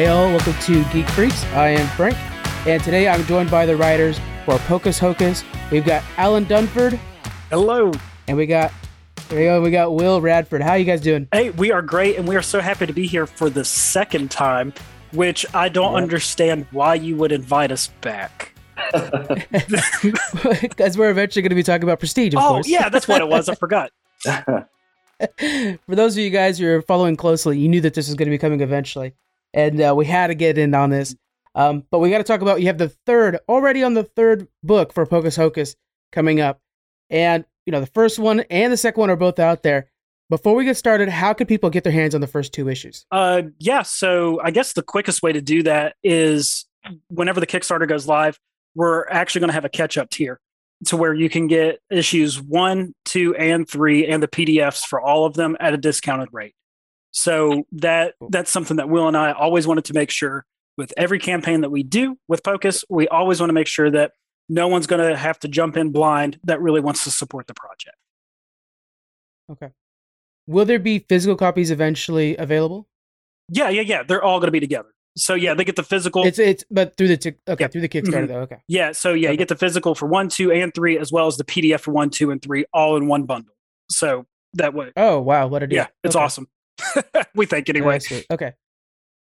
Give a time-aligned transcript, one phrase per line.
[0.00, 1.44] Hey all, welcome to Geek Freaks.
[1.52, 2.16] I am Frank,
[2.66, 5.44] and today I'm joined by the writers for Pocus Hocus.
[5.70, 6.98] We've got Alan Dunford,
[7.50, 7.92] Hello.
[8.26, 8.72] and we got
[9.28, 10.62] there you go, we got Will Radford.
[10.62, 11.28] How are you guys doing?
[11.32, 14.30] Hey, we are great, and we are so happy to be here for the second
[14.30, 14.72] time,
[15.12, 16.02] which I don't Yep.
[16.02, 18.54] understand why you would invite us back.
[20.62, 22.68] Because we're eventually going to be talking about Prestige, oh, course.
[22.70, 23.50] yeah, that's what it was.
[23.50, 23.90] I forgot.
[24.24, 28.28] For those of you guys who are following closely, you knew that this was going
[28.28, 29.12] to be coming eventually,
[29.54, 31.14] and uh, we had to get in on this.
[31.54, 34.46] Um, but we got to talk about you have the third already on the third
[34.62, 35.74] book for Pocus Hocus
[36.12, 36.60] coming up,
[37.08, 39.90] and you know the first one and the second one are both out there.
[40.28, 43.04] Before we get started, how can people get their hands on the first two issues?
[43.10, 46.66] Uh, yeah, so I guess the quickest way to do that is
[47.08, 48.38] whenever the Kickstarter goes live,
[48.76, 50.38] we're actually going to have a catch up tier
[50.86, 55.26] to where you can get issues one, two, and three, and the PDFs for all
[55.26, 56.54] of them at a discounted rate.
[57.12, 61.18] So that that's something that Will and I always wanted to make sure with every
[61.18, 64.12] campaign that we do with Pocus, we always want to make sure that
[64.48, 67.54] no one's going to have to jump in blind that really wants to support the
[67.54, 67.96] project.
[69.50, 69.68] Okay.
[70.46, 72.88] Will there be physical copies eventually available?
[73.48, 74.02] Yeah, yeah, yeah.
[74.04, 74.88] They're all going to be together.
[75.16, 76.24] So yeah, they get the physical.
[76.24, 77.72] It's it's but through the tic- okay Yep.
[77.72, 78.28] through the Kickstarter Mhm.
[78.28, 78.40] though.
[78.42, 79.32] Okay, Yeah, so yeah, Okay.
[79.32, 81.90] you get the physical for one, two, and three, as well as the PDF for
[81.92, 83.52] one, two, and three, all in one bundle.
[83.90, 85.76] So that way, oh wow, what a deal!
[85.78, 86.24] yeah, it's Okay.
[86.24, 86.46] awesome.
[87.34, 87.98] we think anyway.
[87.98, 88.26] sweet.
[88.30, 88.52] Okay.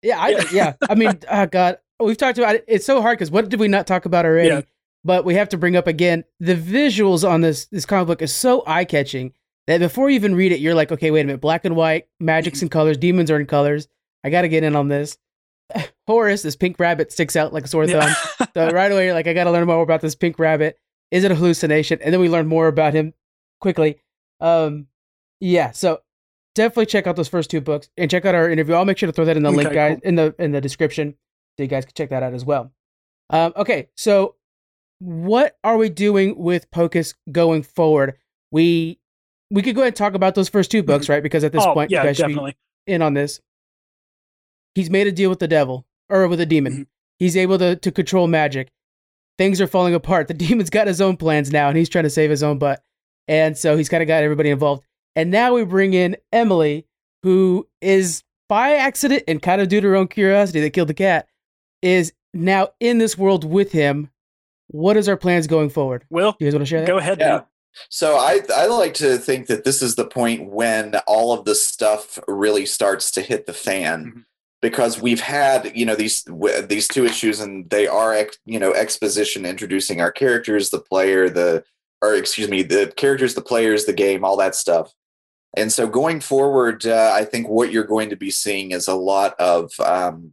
[0.02, 0.44] Yeah, I Yeah.
[0.52, 0.72] yeah.
[0.88, 2.64] I mean, oh god, we've talked about it.
[2.68, 4.48] It's so hard because what did we not talk about already?
[4.48, 4.60] Yeah.
[5.04, 8.34] But we have to bring up again the visuals on this this comic book is
[8.34, 9.32] so eye catching
[9.66, 12.06] that before you even read it, you're like, okay, wait a minute, black and white,
[12.20, 13.88] magic's in colors, demons are in colors.
[14.24, 15.18] I got to get in on this.
[16.06, 18.10] Horace, this pink rabbit, sticks out like a sore thumb.
[18.40, 18.46] Yeah.
[18.54, 20.78] So right away, you're like, I got to learn more about this pink rabbit.
[21.10, 22.00] Is it a hallucination?
[22.02, 23.12] And then we learn more about him
[23.60, 24.00] quickly.
[24.40, 24.86] Um,
[25.40, 25.72] yeah.
[25.72, 26.00] So
[26.56, 28.74] definitely check out those first two books and check out our interview.
[28.74, 30.60] I'll make sure to throw that in the link, Okay, guys, in the in the
[30.60, 31.14] description,
[31.56, 32.72] so you guys can check that out as well.
[33.30, 33.88] Um, okay.
[33.96, 34.34] So
[34.98, 38.16] what are we doing with Pocus going forward?
[38.50, 38.98] We
[39.50, 41.22] we could go ahead and talk about those first two books, right?
[41.22, 42.56] Because at this oh, point, yeah, you guys should be definitely.
[42.88, 43.40] in on this.
[44.74, 46.72] He's made a deal with the devil or with a demon.
[46.72, 46.86] Mhm.
[47.18, 48.70] He's able to to control magic.
[49.38, 50.28] Things are falling apart.
[50.28, 52.82] The demon's got his own plans now, and he's trying to save his own butt.
[53.28, 54.84] And so he's kind of got everybody involved.
[55.16, 56.86] And now we bring in Emily,
[57.22, 60.94] who is by accident and kind of due to her own curiosity that killed the
[60.94, 61.26] cat,
[61.82, 64.10] is now in this world with him.
[64.68, 66.04] What is our plans going forward?
[66.10, 66.86] Will, You guys want to share that?
[66.86, 67.18] go ahead.
[67.18, 67.28] Yeah.
[67.28, 67.42] man.
[67.90, 71.64] So I I like to think that this is the point when all of this
[71.66, 74.24] stuff really starts to hit the fan Mhm.
[74.62, 78.58] because we've had you know these w- these two issues and they are ex, you
[78.58, 81.64] know exposition introducing our characters, the player, the
[82.02, 84.92] or excuse me, the characters, the players, the game, all that stuff.
[85.56, 88.94] And so going forward, uh, I think what you're going to be seeing is a
[88.94, 90.32] lot of um,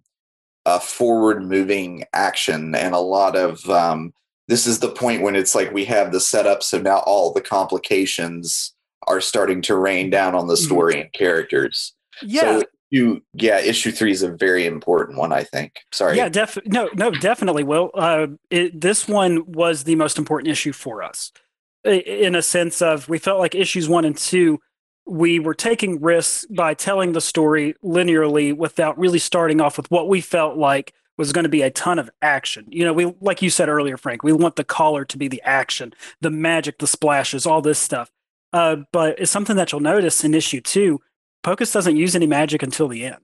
[0.65, 4.13] uh, forward moving action and a lot of um,
[4.47, 7.41] this is the point when it's like we have the setup so now all the
[7.41, 8.73] complications
[9.07, 10.65] are starting to rain down on the Mhm.
[10.65, 15.43] story and characters Yeah, so you yeah issue three is a very important one i
[15.43, 17.63] think sorry yeah, def- no, no, definitely.
[17.63, 21.31] Will uh, it, this one was the most important issue for us,
[21.83, 24.59] in a sense of we felt like issues one and two,
[25.05, 30.07] we were taking risks by telling the story linearly without really starting off with what
[30.07, 32.65] we felt like was going to be a ton of action.
[32.69, 35.41] You know, we like you said earlier, Frank, we want the collar to be the
[35.43, 38.09] action, the magic, the splashes, all this stuff.
[38.51, 41.01] Uh, but it's something that you'll notice in issue two.
[41.43, 43.17] Pocus doesn't use any magic until the end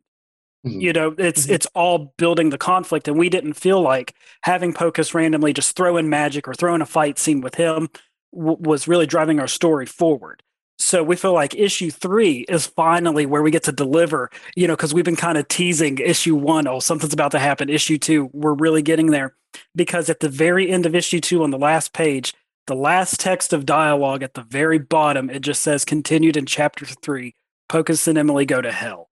[0.66, 0.82] Mhm.
[0.82, 1.52] you know it's Mhm.
[1.52, 4.14] it's all building the conflict and we didn't feel like
[4.44, 7.88] having pocus randomly just throw in magic or throw in a fight scene with him
[8.36, 10.44] w- was really driving our story forward
[10.82, 14.76] so we feel like issue three is finally where we get to deliver you know
[14.76, 17.70] because we've been kind of teasing issue one oh something's about to happen.
[17.70, 19.36] Issue two we're really getting there.
[19.76, 22.34] Because at the very end of issue two on the last page
[22.68, 26.86] the last text of dialogue at the very bottom it just says continued in chapter
[26.86, 27.36] three
[27.68, 29.10] pocus and emily go to hell.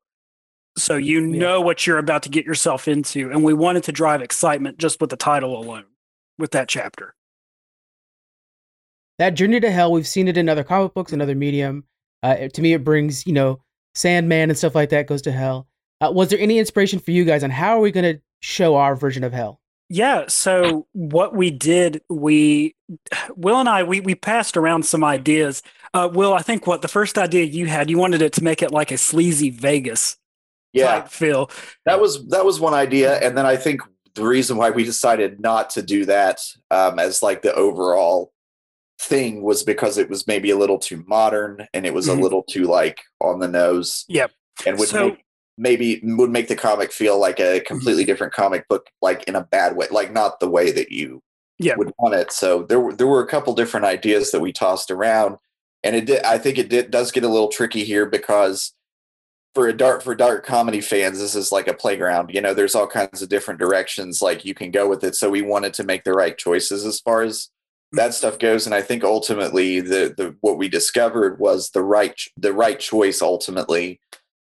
[0.77, 1.39] So you mm, Yeah.
[1.39, 5.01] know what you're about to get yourself into and we wanted to drive excitement just
[5.01, 5.85] with the title alone
[6.37, 7.15] with that chapter
[9.17, 11.83] that journey to hell we've seen it in other comic books and other medium.
[12.23, 13.61] Uh, to me it brings you know
[13.95, 15.67] sandman and stuff like that goes to hell.
[16.01, 18.75] Uh, was there any inspiration for you guys on how are we going to show
[18.75, 19.59] our version of hell?
[19.89, 22.75] Yeah so what we did we
[23.35, 25.63] will and i we, we passed around some ideas.
[25.93, 28.61] Uh, will i think what the first idea you had you wanted it to make
[28.61, 30.17] it like a sleazy vegas
[30.73, 30.99] yeah.
[30.99, 31.49] type feel.
[31.85, 33.81] That was that was one idea and then i think
[34.15, 36.39] the reason why we decided not to do that
[36.71, 38.33] um, as like the overall
[38.99, 42.17] thing was because it was maybe a little too modern and it was Mhm.
[42.17, 44.31] a little too like on the nose Yep.
[44.65, 45.23] and would So- make
[45.59, 49.41] maybe would make the comic feel like a completely different comic book, like in a
[49.43, 51.23] bad way, like not the way that you
[51.57, 51.75] Yeah.
[51.77, 52.31] would want it.
[52.31, 55.37] So there were there were a couple different ideas that we tossed around,
[55.83, 56.23] and it did.
[56.23, 58.73] I think it did does get a little tricky here because
[59.55, 62.29] for a dark for dark comedy fans, this is like a playground.
[62.31, 65.15] You know, there's all kinds of different directions like you can go with it.
[65.15, 67.49] So we wanted to make the right choices as far as
[67.93, 72.19] that stuff goes and i think ultimately the the what we discovered was the right
[72.35, 73.99] the right choice ultimately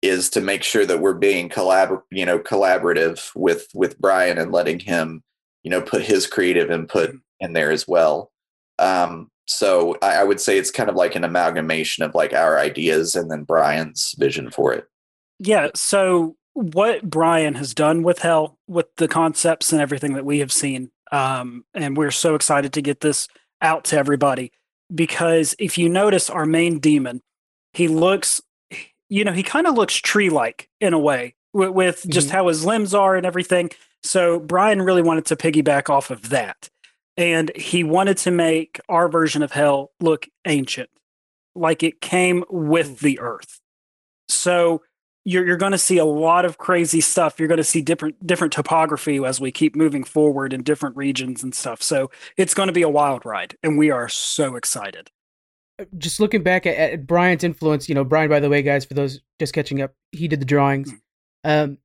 [0.01, 4.51] is to make sure that we're being collabor you know collaborative with with brian and
[4.51, 5.23] letting him
[5.63, 8.31] you know put his creative input in there as well
[8.79, 12.59] um so I, I would say it's kind of like an amalgamation of like our
[12.59, 14.87] ideas and then brian's vision for it
[15.39, 15.69] Yeah.
[15.75, 20.51] So what Brian has done with Hell, with the concepts and everything that we have
[20.51, 23.27] seen, um, and we're so excited to get this
[23.61, 24.51] out to everybody
[24.93, 27.21] because if you notice our main demon,
[27.71, 28.41] he looks,
[29.09, 32.31] you know, he kind of looks tree-like in a way with, with just Mhm.
[32.31, 33.69] how his limbs are and everything.
[34.01, 36.69] So Brian really wanted to piggyback off of that,
[37.15, 40.89] and he wanted to make our version of Hell look ancient,
[41.55, 43.61] like it came with the earth.
[44.27, 44.81] So
[45.25, 47.39] you're you're going to see a lot of crazy stuff.
[47.39, 51.43] You're going to see different different topography as we keep moving forward in different regions
[51.43, 51.81] and stuff.
[51.81, 55.09] So it's going to be a wild ride, and we are so excited.
[55.97, 58.93] just looking back at, at Brian's influence, you know, Brian, by the way, guys, for
[58.93, 60.91] those just catching up, he did the drawings.
[60.91, 60.97] Mm.
[61.45, 61.77] Um,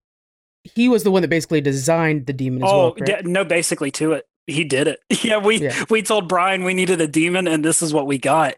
[0.65, 2.81] he was the one that basically designed the demon as well.
[2.81, 3.25] oh, correct?
[3.25, 5.01] d- no, basically to it, he did it.
[5.23, 5.85] Yeah, we Yeah.
[5.89, 8.57] we told Brian we needed a demon, and this is what we got.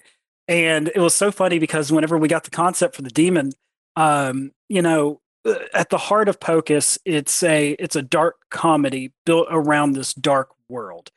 [0.49, 3.53] And it was so funny because whenever we got the concept for the demon,
[4.01, 9.13] um, you know, uh, at the heart of Pocus, it's a it's a dark comedy
[9.27, 11.11] built around this dark world.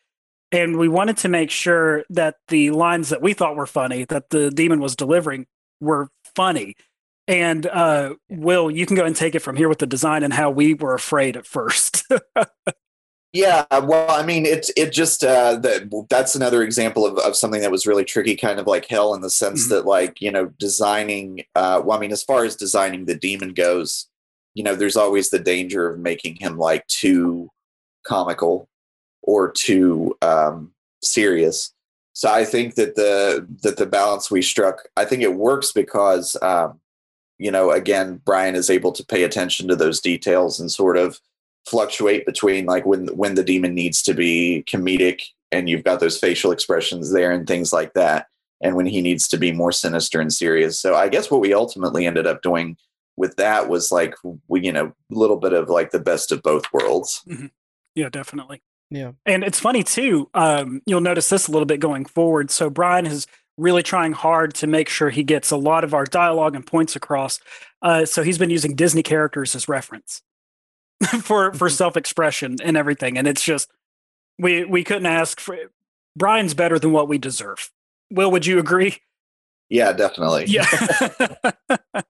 [0.51, 4.29] And we wanted to make sure that the lines that we thought were funny, that
[4.29, 5.47] the demon was delivering,
[5.79, 6.75] were funny.
[7.25, 10.33] And uh, Will, you can go and take it from here with the design and
[10.33, 12.03] how we were afraid at first.
[13.35, 17.61] Yeah, well, I mean, it's it just uh, that that's another example of, of something
[17.61, 19.69] that was really tricky, kind of like hell, in the sense Mhm.
[19.69, 21.43] that, like, you know, designing.
[21.55, 24.07] Uh, well, I mean, as far as designing the demon goes,
[24.53, 27.49] you know, there's always the danger of making him like too
[28.05, 28.69] comical
[29.23, 30.71] or too um,
[31.01, 31.73] serious.
[32.13, 36.37] So I think that the that the balance we struck, I think it works because,
[36.43, 36.79] um,
[37.39, 41.19] you know, again, Brian is able to pay attention to those details and sort of
[41.65, 45.21] fluctuate between like when when the demon needs to be comedic
[45.51, 48.27] and you've got those facial expressions there and things like that
[48.61, 51.53] and when he needs to be more sinister and serious so i guess what we
[51.53, 52.75] ultimately ended up doing
[53.15, 54.13] with that was like
[54.47, 57.23] we you know a little bit of like the best of both worlds
[57.95, 58.61] yeah, definitely.
[58.89, 59.11] Yeah.
[59.25, 60.29] And it's funny too.
[60.33, 62.51] Um, you'll notice this a little bit going forward.
[62.51, 63.27] So Brian is
[63.57, 66.95] really trying hard to make sure he gets a lot of our dialogue and points
[66.95, 67.39] across.
[67.81, 70.21] Uh, so he's been using Disney characters as reference
[71.21, 71.71] for for Mhm.
[71.75, 73.17] self expression and everything.
[73.17, 73.69] And it's just
[74.39, 75.57] we we couldn't ask for.
[76.15, 77.71] Brian's better than what we deserve.
[78.11, 78.97] Will, would you agree?
[79.69, 80.65] yeah definitely Yeah.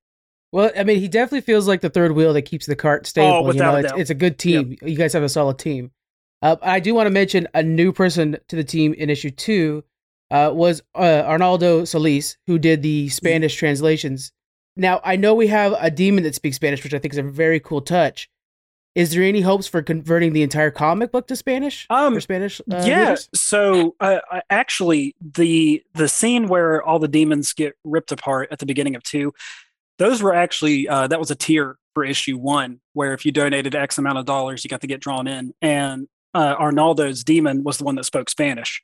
[0.52, 3.28] Well, I mean, he definitely feels like the third wheel that keeps the cart stable.
[3.30, 4.00] you Oh, without know, a it's, doubt.
[4.02, 4.78] it's a good team.
[4.84, 5.90] You guys have a solid team.
[6.44, 9.84] Uh, I do want to mention a new person to the team in issue two
[10.30, 14.32] uh, was uh, Arnaldo Solis, who did the Spanish translations.
[14.78, 17.24] Now, I know we have a demon that speaks Spanish, which I think is a
[17.24, 18.30] very cool touch.
[18.96, 21.88] Is there any hopes for converting the entire comic book to Spanish?
[21.90, 22.62] Um, for Spanish?
[22.62, 23.00] Uh, yeah.
[23.00, 23.30] readers?
[23.34, 24.20] So uh,
[24.50, 29.02] actually, the the scene where all the demons get ripped apart at the beginning of
[29.02, 29.34] two,
[29.98, 33.74] those were actually uh, that was a tier for issue one, where if you donated
[33.74, 37.78] X amount of dollars, you got to get drawn in, and uh, Arnaldo's demon was
[37.78, 38.84] the one that spoke Spanish.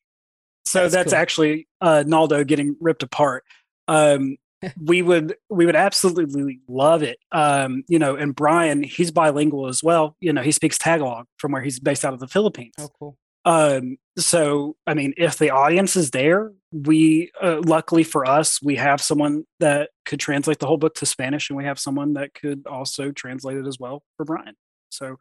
[0.66, 1.20] So That's that's, cool.
[1.20, 3.44] actually uh, Naldo getting ripped apart.
[3.88, 4.38] Um,
[4.84, 7.18] we would we would absolutely love it.
[7.32, 10.16] Um, you know, and Brian, he's bilingual as well.
[10.20, 12.74] You know, he speaks Tagalog from where he's based out of the Philippines.
[12.80, 13.18] Oh, cool.
[13.46, 18.76] Um, so I mean, if the audience is there, we uh, luckily for us, we
[18.76, 22.34] have someone that could translate the whole book to Spanish, and we have someone that
[22.34, 24.56] could also translate it as well for Brian.
[24.90, 25.18] So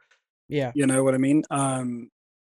[0.48, 0.72] Yeah.
[0.74, 1.44] you know what I mean.
[1.50, 2.10] Um,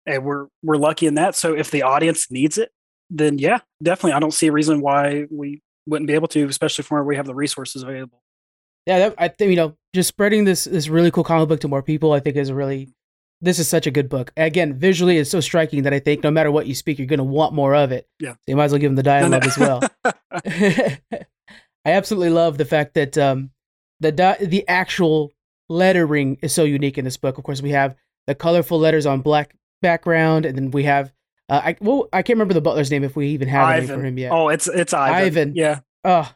[0.06, 1.36] and we're we're lucky in that.
[1.36, 2.72] So if the audience needs it,
[3.10, 4.14] then yeah, definitely.
[4.14, 7.16] I don't see a reason why we wouldn't be able to, especially from where we
[7.16, 8.22] have the resources available.
[8.86, 11.68] Yeah, that, I think you know, just spreading this this really cool comic book to
[11.68, 12.90] more people, I think is really
[13.42, 14.32] this is such a good book.
[14.36, 17.20] Again, visually, it's so striking that I think no matter what you speak, you're going
[17.20, 18.08] to want more of it.
[18.20, 18.34] Yeah.
[18.34, 19.82] so you might as well give them the dialogue as well.
[21.86, 23.52] I absolutely love the fact that um,
[24.00, 25.32] the di- the actual
[25.70, 27.38] lettering is so unique in this book.
[27.38, 27.96] Of course, we have
[28.28, 31.14] the colorful letters on black background, and then we have
[31.50, 34.02] uh, I well I can't remember the butler's name if we even have any for
[34.04, 34.32] him yet.
[34.32, 35.16] Oh, it's it's Ivan.
[35.26, 35.54] Ivan.
[35.56, 35.80] Yeah.
[36.04, 36.32] Oh,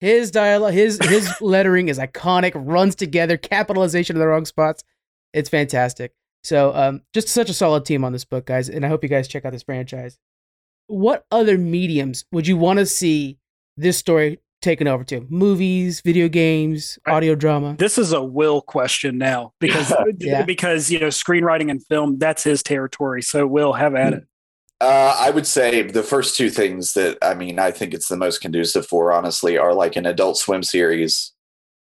[0.00, 4.82] His dialogue, his his lettering is iconic, runs together, capitalization in the wrong spots.
[5.32, 6.12] It's fantastic.
[6.42, 9.10] So, um, just such a solid team on this book, guys, and I hope you
[9.10, 10.18] guys check out this franchise.
[10.86, 13.38] What other mediums would you want to see
[13.76, 15.26] this story taken over to?
[15.28, 17.76] Movies, video games, audio drama.
[17.78, 20.42] This is a Will question now because Yeah.
[20.42, 23.22] because you know screenwriting and film that's his territory.
[23.22, 24.24] So Will have at it.
[24.80, 28.16] Uh, I would say the first two things that I mean I think it's the
[28.16, 31.32] most conducive for, honestly, are like an Adult Swim series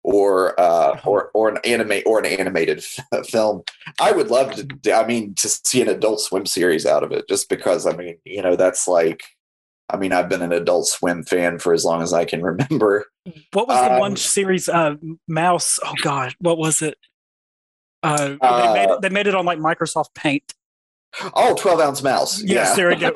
[0.04, 2.84] or uh, or or an anime or an animated
[3.26, 3.64] film.
[4.02, 4.94] I would love to.
[4.94, 8.18] I mean, to see an Adult Swim series out of it, just because I mean,
[8.26, 9.24] you know, that's like.
[9.92, 13.08] I mean, I've been an Adult Swim fan for as long as I can remember.
[13.54, 14.70] What was the Um, one series?
[14.70, 14.96] Uh,
[15.28, 15.80] Mouse.
[15.84, 16.96] Oh God, what was it?
[18.04, 19.02] Uh, Uh, they made it.
[19.02, 20.54] They made it on like Microsoft Paint.
[21.34, 22.42] Oh, 12 ounce mouse.
[22.42, 22.76] Yes, yeah.
[22.76, 23.12] there we go.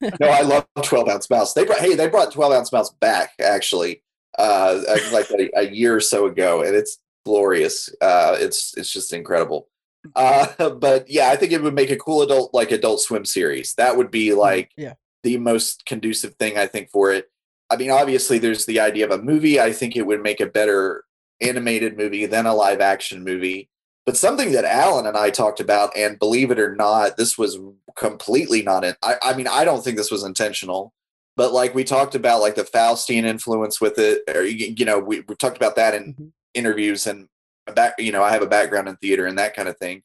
[0.20, 1.52] no, I love 12 ounce mouse.
[1.52, 4.02] They brought, hey, they brought 12 ounce mouse back actually,
[4.38, 4.80] uh,
[5.12, 7.88] like a, a year or so ago, and it's glorious.
[8.00, 9.68] Uh, it's it's just incredible.
[10.16, 13.74] Uh, but yeah, I think it would make a cool adult like adult swim series.
[13.74, 14.94] That would be like yeah.
[15.22, 17.30] the most conducive thing I think for it.
[17.70, 19.60] I mean, obviously, there's the idea of a movie.
[19.60, 21.04] I think it would make a better
[21.40, 23.70] animated movie than a live action movie.
[24.06, 27.58] But something that Alan and I talked about, and believe it or not, this was
[27.96, 28.94] completely not in.
[29.02, 30.94] I, I mean, I don't think this was intentional,
[31.36, 35.20] but like we talked about, like the Faustian influence with it, or you know, we
[35.20, 36.32] we talked about that in Mhm.
[36.54, 37.28] interviews and
[37.74, 37.94] back.
[37.98, 40.02] You know, I have a background in theater and that kind of thing.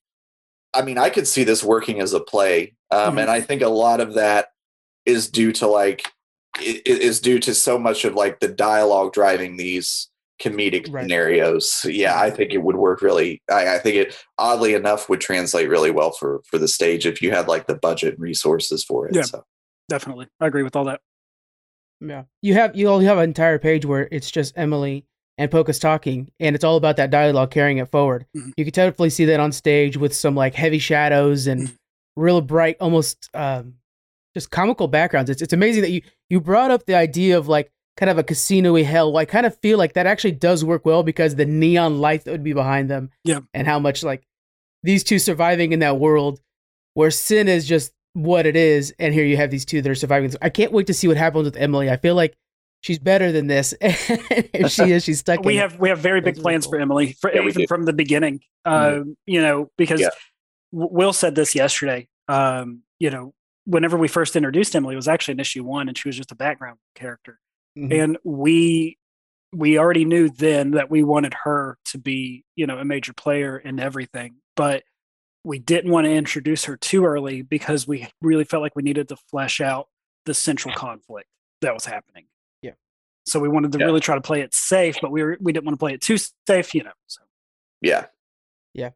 [0.74, 3.22] I mean, I could see this working as a play, um, Mhm.
[3.22, 4.50] and I think a lot of that
[5.06, 6.06] is due to like
[6.62, 10.10] is due to so much of like the dialogue driving these
[10.42, 11.04] comedic Right.
[11.04, 11.86] scenarios.
[11.86, 13.42] Yeah, I think it would work really.
[13.50, 17.22] I, I think it oddly enough would translate really well for for the stage if
[17.22, 19.16] you had like the budget and resources for it.
[19.16, 19.22] Yeah.
[19.24, 19.44] So
[19.88, 21.00] Definitely, I agree with all that.
[22.02, 22.24] Yeah.
[22.42, 25.06] You have you all have an entire page where it's just Emily
[25.38, 28.26] and Pocus talking, and it's all about that dialogue carrying it forward.
[28.36, 28.52] Mhm.
[28.58, 31.76] You could definitely see that on stage with some like heavy shadows and Mhm.
[32.16, 33.76] real bright, almost um,
[34.34, 35.30] just comical backgrounds.
[35.30, 38.24] It's it's amazing that you you brought up the idea of like kind of a
[38.24, 39.16] casino-y hell.
[39.18, 42.32] I kind of feel like that actually does work well because the neon light that
[42.32, 43.40] would be behind them, Yeah.
[43.54, 44.24] and how much like
[44.84, 46.40] these two surviving in that world
[46.94, 49.96] where sin is just what it is, and here you have these two that are
[49.96, 50.34] surviving.
[50.42, 51.90] I can't wait to see what happens with Emily.
[51.90, 52.36] I feel like
[52.82, 53.74] she's better than this.
[53.82, 55.44] if she is, she's stuck.
[55.44, 55.62] we in it.
[55.72, 58.42] have we have very big plans for Emily, for, Yeah, even from the beginning.
[58.64, 60.10] Um, you know, because Yeah.
[60.72, 62.08] Will said this yesterday.
[62.28, 63.34] Um, you know,
[63.66, 66.32] whenever we first introduced Emily, it was actually in issue one, and she was just
[66.32, 67.40] a background character.
[67.78, 67.92] Mhm.
[68.04, 68.98] And we
[69.54, 73.58] we already knew then that we wanted her to be, you know, a major player
[73.58, 74.84] in everything, but
[75.46, 79.08] we didn't want to introduce her too early because we really felt like we needed
[79.10, 79.88] to flesh out
[80.26, 81.30] the central conflict
[81.62, 82.26] that was happening.
[82.62, 82.72] Yeah.
[83.26, 83.86] So we wanted to Yeah.
[83.86, 86.02] really try to play it safe, but we were we didn't want to play it
[86.02, 86.18] too
[86.48, 86.92] safe, you know.
[87.08, 87.22] So
[87.82, 88.08] Yeah.
[88.74, 88.90] yeah,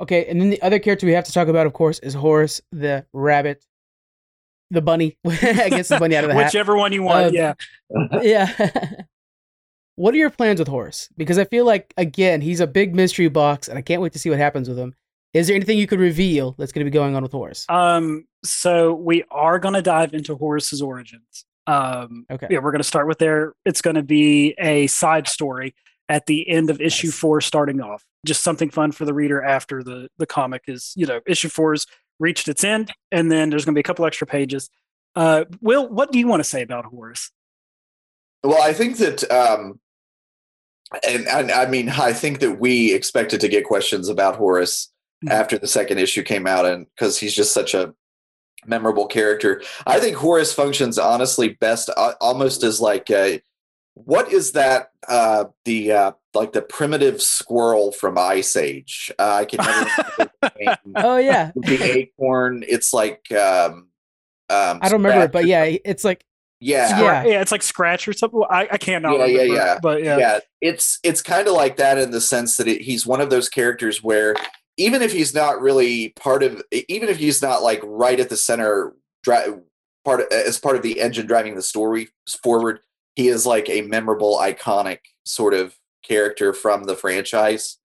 [0.00, 2.60] Okay, and then the other character we have to talk about, of course, is Horace
[2.72, 3.64] the rabbit,
[4.70, 5.16] the bunny.
[5.26, 6.46] I guess the bunny out of the hat.
[6.46, 7.54] whichever one you want, Uh, yeah.
[8.22, 8.90] yeah.
[9.96, 11.08] what are your plans with Horace?
[11.16, 14.18] Because I feel like again he's a big mystery box, and I can't wait to
[14.18, 14.94] see what happens with him.
[15.34, 17.64] Is there anything you could reveal that's going to be going on with Horace?
[17.68, 21.44] Um, so we are going to dive into Horace's origins.
[21.68, 22.48] Um, Okay.
[22.50, 23.52] yeah, we're going to start with there.
[23.64, 25.74] It's going to be a side story
[26.08, 27.16] at the end of issue Nice.
[27.16, 28.04] four, starting off.
[28.26, 31.86] Just something fun for the reader after the the comic is, you know, issue four's
[32.20, 34.70] reached its end, and then there's going to be a couple extra pages.
[35.16, 37.32] Uh, Will, what do you want to say about Horace?
[38.44, 39.80] Well, I think that, um,
[41.06, 44.92] and, and I mean, I think that we expected to get questions about Horace
[45.24, 45.30] Mhm.
[45.32, 47.92] after the second issue came out, and because he's just such a
[48.64, 53.42] memorable character, I think Horace functions honestly best, uh, almost as like a,
[53.94, 54.90] what is that?
[55.08, 59.10] Uh, the uh, like the primitive squirrel from Ice Age.
[59.18, 59.78] Uh, I can never
[60.18, 60.76] remember the name.
[60.96, 62.64] Oh yeah, the acorn.
[62.66, 63.88] It's like um,
[64.48, 66.24] um, I don't remember it, but yeah, it's like
[66.60, 67.24] yeah, Yeah.
[67.24, 68.42] yeah, it's like Scratch or something.
[68.50, 69.78] I, I can't not Yeah, yeah, yeah.
[69.82, 73.06] but yeah, yeah, it's it's kind of like that in the sense that it, he's
[73.06, 74.36] one of those characters where
[74.76, 78.36] even if he's not really part of even if he's not like right at the
[78.36, 79.58] center dri-
[80.04, 82.08] part of, as part of the engine driving the story
[82.42, 82.80] forward
[83.20, 87.76] he is like a memorable iconic sort of character from the franchise.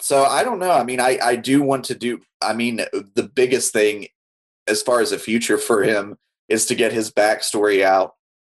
[0.00, 0.72] So i don't know.
[0.72, 2.76] I mean i i do want to do i mean
[3.14, 4.08] the biggest thing
[4.66, 6.16] as far as a future for him
[6.48, 8.10] is to get his backstory out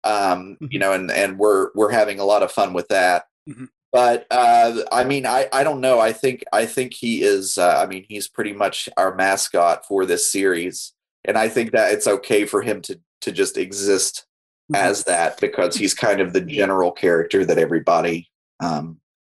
[0.04, 0.80] um you Mhm.
[0.80, 3.24] know and and we're we're having a lot of fun with that.
[3.48, 3.68] Mhm.
[3.92, 6.00] but uh i mean i i don't know.
[6.00, 10.04] I think i think he is uh, i mean he's pretty much our mascot for
[10.06, 10.92] this series.
[11.24, 14.25] And i think that it's okay for him to to just exist
[14.74, 18.28] as that because he's kind of the general character that everybody
[18.60, 18.98] um,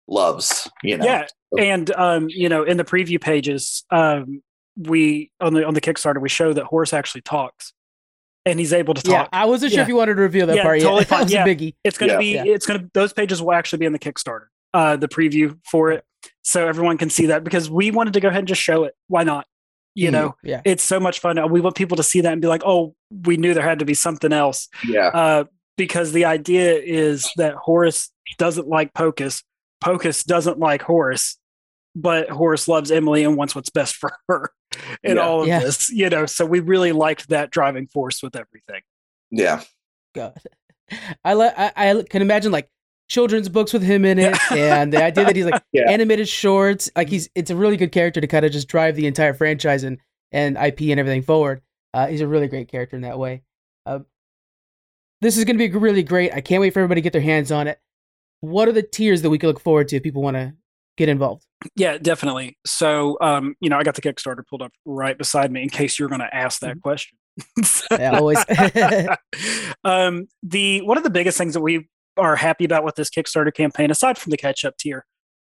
[0.09, 0.71] loves.
[0.83, 1.27] You know, Yeah,
[1.59, 4.43] and um, you know, in the preview pages, um,
[4.77, 7.73] we on the on the Kickstarter we show that Horace actually talks,
[8.45, 9.11] and he's able to talk.
[9.13, 9.29] Yeah, talk.
[9.33, 9.83] I wasn't sure Yeah.
[9.83, 10.81] if you wanted to reveal that Yeah, part.
[10.81, 11.09] totally yet.
[11.09, 11.29] fine.
[11.29, 11.47] Yeah.
[11.47, 11.75] biggie.
[11.83, 12.43] It's going to Yeah.
[12.45, 12.51] be.
[12.51, 12.91] It's going to.
[12.95, 14.47] Those pages will actually be in the Kickstarter.
[14.75, 16.05] Uh, the preview for it,
[16.43, 18.95] so everyone can see that because we wanted to go ahead and just show it.
[19.09, 19.47] Why not?
[19.97, 20.13] You Mhm.
[20.13, 20.61] know, Yeah.
[20.65, 21.51] it's so much fun.
[21.51, 23.85] We want people to see that and be like, "Oh, we knew there had to
[23.85, 25.45] be something else." yeah, Uh,
[25.77, 29.43] because the idea is that Horace doesn't like Pocus,
[29.81, 31.39] Pocus doesn't like Horace,
[31.95, 34.53] but Horace loves Emily and wants what's best for her
[35.03, 35.23] in Yeah.
[35.23, 35.61] all of Yeah.
[35.61, 35.89] this.
[35.91, 38.83] You know, so we really liked that driving force with everything.
[39.31, 39.63] yeah,
[40.15, 40.35] God.
[41.25, 42.69] I, le- I I can imagine like
[43.09, 45.91] children's books with him in it, and the idea that he's like Yeah.
[45.91, 46.91] animated shorts.
[46.97, 49.85] Like he's it's a really good character to kind of just drive the entire franchise
[49.85, 49.99] and
[50.33, 51.63] and IP and everything forward.
[51.95, 53.43] Uh, he's a really great character in that way.
[53.87, 54.01] Uh,
[55.23, 56.33] this is going to be really great.
[56.35, 57.81] I can't wait for everybody to get their hands on it.
[58.41, 60.53] What are the tiers that we can look forward to if people want to
[60.99, 61.47] get involved?
[61.75, 62.59] Yeah, definitely.
[62.67, 65.99] So, um, you know, I got the Kickstarter pulled up right beside me in case
[65.99, 67.17] you're going to ask that question.
[67.91, 68.39] Yeah, always.
[69.85, 73.53] um, the one of the biggest things that we are happy about with this Kickstarter
[73.53, 75.05] campaign, aside from the catch up tier,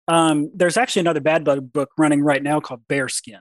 [0.08, 3.40] um, there's actually another Bad Bug book running right now called Bearskin.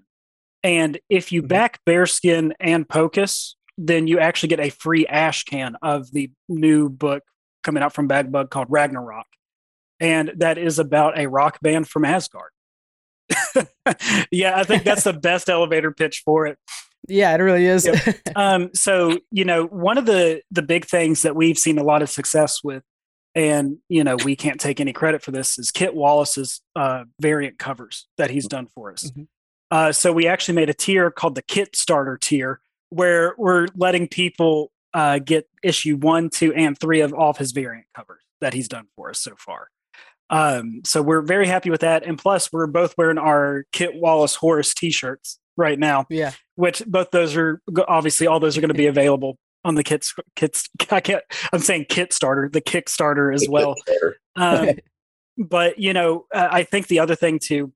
[0.64, 1.48] And if you Mhm.
[1.50, 6.90] back Bearskin and Pocus, then you actually get a free ash can of the new
[6.90, 7.24] book
[7.64, 9.26] coming out from Bad Bug called Ragnarok.
[10.00, 12.52] And that is about a rock band from Asgard.
[14.32, 16.58] yeah, I think that's the best elevator pitch for it
[17.08, 17.88] yeah, it really is.
[18.36, 22.02] um, so you know, one of the the big things that we've seen a lot
[22.02, 22.84] of success with,
[23.36, 27.58] and you know, we can't take any credit for this, is Kit Wallace's uh, variant
[27.60, 29.12] covers that he's done for us.
[29.12, 29.28] Mhm.
[29.72, 32.60] Uh, so we actually made a tier called the Kit Starter tier,
[32.90, 37.52] where we're letting people uh, get issue one, two, and three of all of his
[37.52, 39.70] variant covers that he's done for us so far.
[40.30, 44.36] Um, so we're very happy with that, and plus, we're both wearing our Kit Wallace
[44.36, 46.32] Horace T-shirts right now yeah.
[46.56, 50.14] which both those are obviously all those are going to be available on the kits
[50.36, 53.76] kits I can't I'm saying kit starter the Kickstarter as well.
[54.36, 54.70] Um,
[55.38, 57.74] but you know uh, I think the other thing too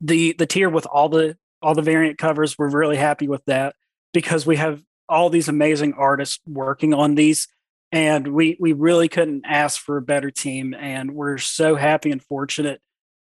[0.00, 3.74] the the tier with all the all the variant covers we're really happy with that
[4.12, 7.48] because we have all these amazing artists working on these
[7.92, 12.22] and we we really couldn't ask for a better team and we're so happy and
[12.22, 12.80] fortunate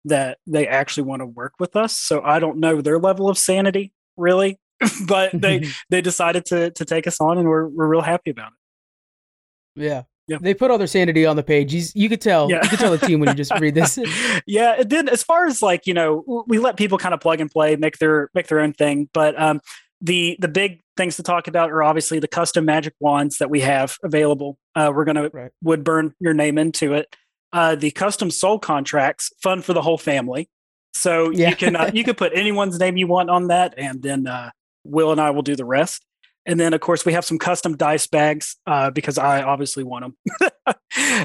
[0.05, 1.97] that they actually want to work with us.
[1.97, 4.59] So i don't know their level of sanity really
[5.07, 8.51] but they they decided to to take us on and we're we're real happy about
[8.51, 10.03] it yeah.
[10.27, 10.37] Yeah.
[10.41, 11.71] They put all their sanity on the page.
[11.71, 12.49] He's, you could tell.
[12.49, 12.61] Yeah.
[12.63, 13.99] You could tell the team when you just read this.
[14.47, 17.39] yeah it did as far as like you know we let people kind of plug
[17.41, 19.61] and play make their make their own thing but um
[20.01, 23.59] the the big things to talk about are obviously the custom magic wands that we
[23.59, 25.51] have available uh we're gonna Right.
[25.61, 27.15] would burn your name into it
[27.53, 30.49] uh the custom soul contracts fun for the whole family
[30.93, 31.49] so Yeah.
[31.49, 34.49] you can uh, you can put anyone's name you want on that and then uh
[34.85, 36.05] will and i will do the rest
[36.45, 40.05] and then of course we have some custom dice bags uh because i obviously want
[40.05, 40.15] them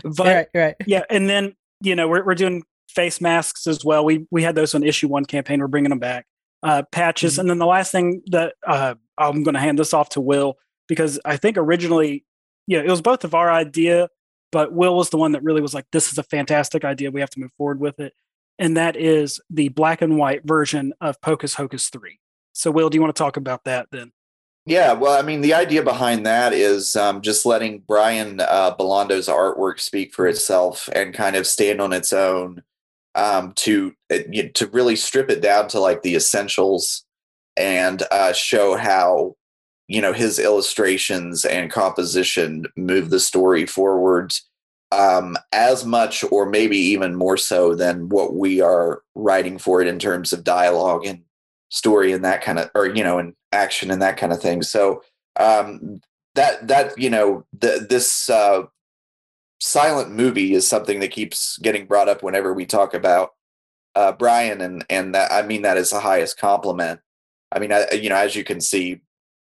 [0.05, 0.75] but right, right.
[0.87, 4.05] yeah, and then you know we're we're doing face masks as well.
[4.05, 5.61] We we had those on issue one campaign.
[5.61, 6.27] We're bringing them back.
[6.62, 7.38] Uh, patches, Mhm.
[7.38, 10.57] and then the last thing that uh, I'm going to hand this off to Will
[10.88, 12.25] because I think originally,
[12.66, 14.09] yeah, it was both of our idea,
[14.53, 17.11] but Will was the one that really was like, "This is a fantastic idea.
[17.11, 18.12] We have to move forward with it."
[18.59, 22.18] And that is the black and white version of Pocus Hocus three.
[22.61, 24.12] So, Will, do you want to talk about that then?
[24.66, 29.29] Yeah, well, I mean, the idea behind that is um, just letting Brian uh, Belando's
[29.29, 32.62] artwork speak for itself and kind of stand on its own
[33.14, 34.18] um, to uh,
[34.53, 37.07] to really strip it down to like the essentials
[37.57, 39.37] and uh, show how
[39.88, 44.35] you know his illustrations and composition move the story forward
[44.92, 49.88] um, as much or maybe even more so than what we are writing for it
[49.88, 51.23] in terms of dialogue and
[51.70, 54.62] story and that kind of or you know and action and that kind of thing.
[54.62, 55.02] So
[55.38, 56.00] um
[56.35, 58.62] that that you know the, this uh
[59.61, 63.30] silent movie is something that keeps getting brought up whenever we talk about
[63.94, 67.00] uh brian and and that i mean that is the highest compliment.
[67.52, 69.00] I mean I, you know as you can see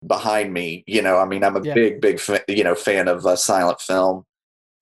[0.07, 1.75] behind me you know i mean i'm a Yeah.
[1.75, 4.25] big big fa- you know fan of uh, silent film.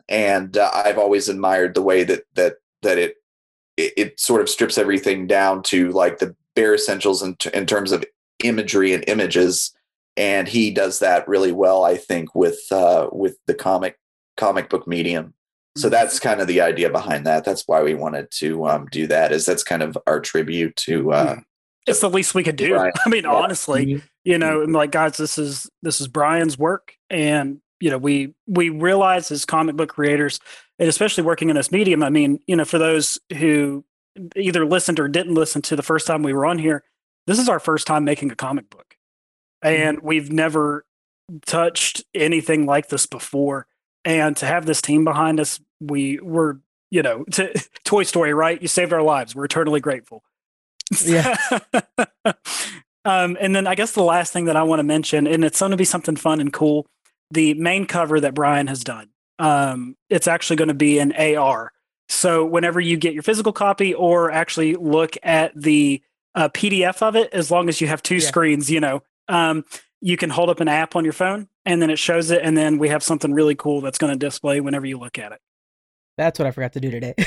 [0.09, 3.17] And uh, i've always admired the way that that that it
[3.77, 7.67] it, it sort of strips everything down to like the bare essentials in, t- in
[7.67, 8.05] terms of
[8.43, 9.73] imagery and images
[10.17, 13.99] and he does that really well i think with uh with the comic
[14.37, 15.35] comic book medium
[15.77, 19.07] so that's kind of the idea behind that that's why we wanted to um do
[19.07, 21.37] that is that's kind of our tribute to uh
[21.87, 22.75] It's the least we could do.
[22.75, 22.93] Right.
[23.05, 23.33] I mean, Yeah.
[23.33, 27.99] honestly, you know, and like guys, this is this is Brian's work, and you know,
[27.99, 30.41] we we realize as comic book creators,
[30.79, 32.03] and especially working in this medium.
[32.03, 33.85] I mean, you know, for those who
[34.37, 36.85] either listened or didn't listen to the first time we were on here,
[37.27, 38.97] this is our first time making a comic book,
[39.63, 40.85] and we've never
[41.47, 43.67] touched anything like this before.
[44.05, 47.53] And to have this team behind us, we were, you know, to,
[47.85, 48.61] Toy Story, right?
[48.61, 49.35] You saved our lives.
[49.35, 50.23] We're eternally grateful.
[51.05, 51.37] Yeah.
[53.05, 55.61] um, and then I guess the last thing that I want to mention, and it's
[55.61, 56.87] going to be something fun and cool,
[57.31, 59.09] the main cover that Brian has done.
[59.39, 61.73] Um, it's actually going to be an AR.
[62.15, 66.03] So whenever you get your physical copy or actually look at the
[66.35, 68.21] uh, PDF of it, as long as you have two Yeah.
[68.29, 69.65] screens, you know, um,
[70.01, 72.43] you can hold up an app on your phone and then it shows it.
[72.43, 75.33] And then we have something really cool that's going to display whenever you look at
[75.33, 75.41] it.
[76.17, 77.15] That's what I forgot to do today.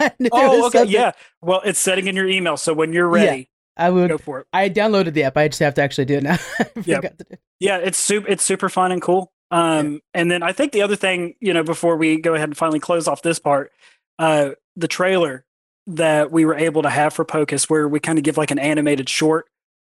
[0.00, 0.78] I knew there Oh, okay.
[0.78, 1.12] something- Yeah.
[1.42, 2.56] Well, it's setting in your email.
[2.56, 3.24] So when you're Yeah.
[3.24, 4.08] ready, I would.
[4.10, 4.46] go for it.
[4.52, 5.36] I downloaded the app.
[5.36, 6.38] I just have to actually do it now.
[6.58, 6.96] I Yep.
[7.02, 7.36] forgot to do.
[7.60, 9.32] Yeah, it's super it's super fun and cool.
[9.50, 12.56] Um and then I think the other thing, you know, before we go ahead and
[12.56, 13.72] finally close off this part,
[14.18, 15.44] uh the trailer
[15.86, 18.58] that we were able to have for Pocus where we kind of give like an
[18.58, 19.46] animated short.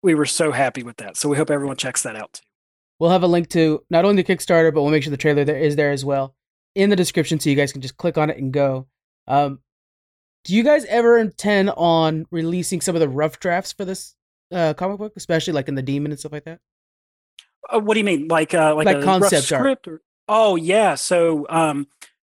[0.01, 1.17] We were so happy with that.
[1.17, 2.41] So we hope everyone checks that out too.
[2.99, 5.43] We'll have a link to not only the Kickstarter, but we'll make sure the trailer
[5.43, 6.35] there is there as well
[6.75, 8.87] in the description, so you guys can just click on it and go.
[9.27, 9.59] Um,
[10.43, 14.15] do you guys ever intend on releasing some of the rough drafts for this
[14.51, 16.59] uh, comic book, especially like in the Demon and stuff like that?
[17.73, 18.27] Uh, what do you mean?
[18.27, 21.87] Like uh like, Like a rough concept script or Oh yeah, so um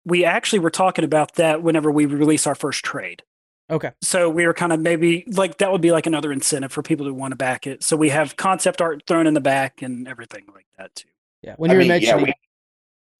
[0.07, 3.21] we actually were talking about that whenever we release our first trade.
[3.69, 3.91] Okay.
[4.01, 7.05] So we were kind of maybe like that would be like another incentive for people
[7.05, 7.83] to want to back it.
[7.83, 11.09] So we have concept art thrown in the back and everything like that too.
[11.41, 11.55] Yeah.
[11.57, 12.33] When I you were mean, yeah, mentioning, we-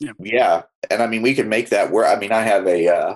[0.08, 0.12] Yeah.
[0.19, 2.08] Yeah, and I mean we can make that work.
[2.08, 3.15] I mean, I have a uh,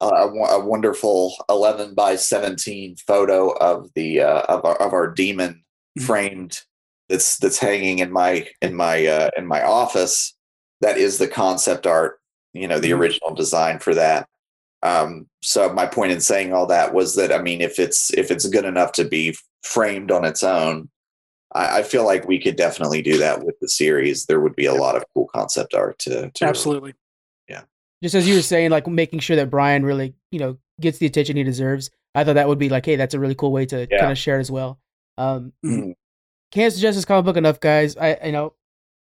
[0.00, 5.62] a, a wonderful eleven by seventeen photo of the uh, of our of our demon
[5.98, 6.02] Mhm.
[6.06, 6.60] framed
[7.08, 10.34] that's that's hanging in my in my uh, in my office.
[10.80, 12.20] That is the concept art,
[12.56, 12.98] you know, the Mhm.
[12.98, 14.28] original design for that.
[14.82, 18.30] Um, so my point in saying all that was that I mean, if it's if
[18.30, 20.88] it's good enough to be framed on its own,
[21.52, 24.26] I, I feel like we could definitely do that with the series.
[24.26, 26.94] There would be a lot of cool concept art to, to Absolutely.
[27.48, 27.62] Yeah
[28.02, 31.06] just as you were saying, like making sure that Brian really, you know, gets the
[31.06, 31.90] attention he deserves.
[32.14, 33.98] I thought that would be like, hey, that's a really cool way to Yeah.
[33.98, 34.78] kind of share it as well.
[35.16, 35.52] Um,
[36.52, 37.96] can't suggest this comic book enough, guys.
[37.96, 38.52] I, you know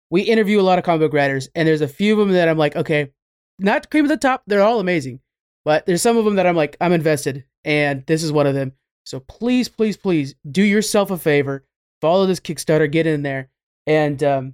[0.09, 2.49] we interview a lot of comic book writers, and there's a few of them that
[2.49, 3.11] I'm like, okay,
[3.59, 4.43] not cream of the top.
[4.47, 5.19] They're all amazing,
[5.65, 8.53] but there's some of them that I'm like, I'm invested, and this is one of
[8.55, 8.73] them.
[9.05, 11.65] So please, please, please do yourself a favor,
[12.01, 13.49] follow this Kickstarter, get in there,
[13.87, 14.53] and um,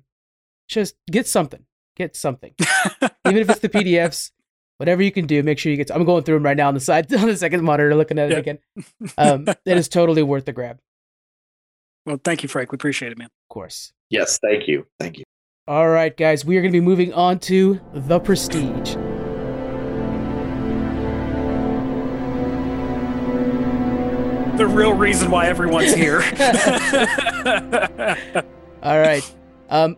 [0.67, 1.63] just get something.
[1.95, 2.53] Get something,
[3.25, 4.29] even if it's the PDFs.
[4.77, 5.89] Whatever you can do, make sure you get.
[5.89, 8.31] I'm going through them right now on the side on the second monitor, looking at
[8.31, 8.37] it Yeah.
[8.37, 8.59] again.
[9.17, 10.79] Um, it is totally worth the grab,
[12.05, 12.71] Well, thank you, Frank.
[12.71, 13.25] We appreciate it, man.
[13.25, 13.93] of course.
[14.11, 15.23] Yes, thank you, thank you.
[15.69, 18.93] All right, guys, we are going to be moving on to The Prestige.
[24.57, 26.21] The real reason why everyone's here.
[28.81, 29.35] All right.
[29.69, 29.97] Um,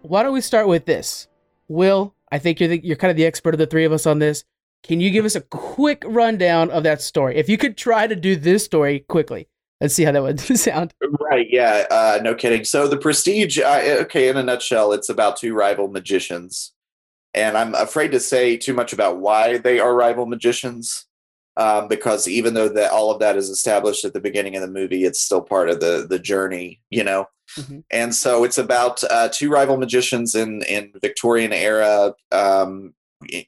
[0.00, 1.28] why don't we start with this?
[1.68, 4.04] Will, I think you're the, you're kind of the expert of the three of us
[4.04, 4.42] on this.
[4.82, 7.36] Can you give us a quick rundown of that story?
[7.36, 9.46] If you could try to do this story quickly,
[9.82, 10.94] let's see how that would sound.
[11.20, 12.64] Right, yeah, uh, no kidding.
[12.64, 16.72] So the Prestige, uh, okay, in a nutshell, it's about two rival magicians,
[17.34, 21.06] and I'm afraid to say too much about why they are rival magicians,
[21.56, 24.68] um, because even though that all of that is established at the beginning of the
[24.68, 27.26] movie, it's still part of the the journey, you know.
[27.58, 27.84] Mhm.
[27.90, 32.94] And so it's about uh, two rival magicians in in Victorian era, um,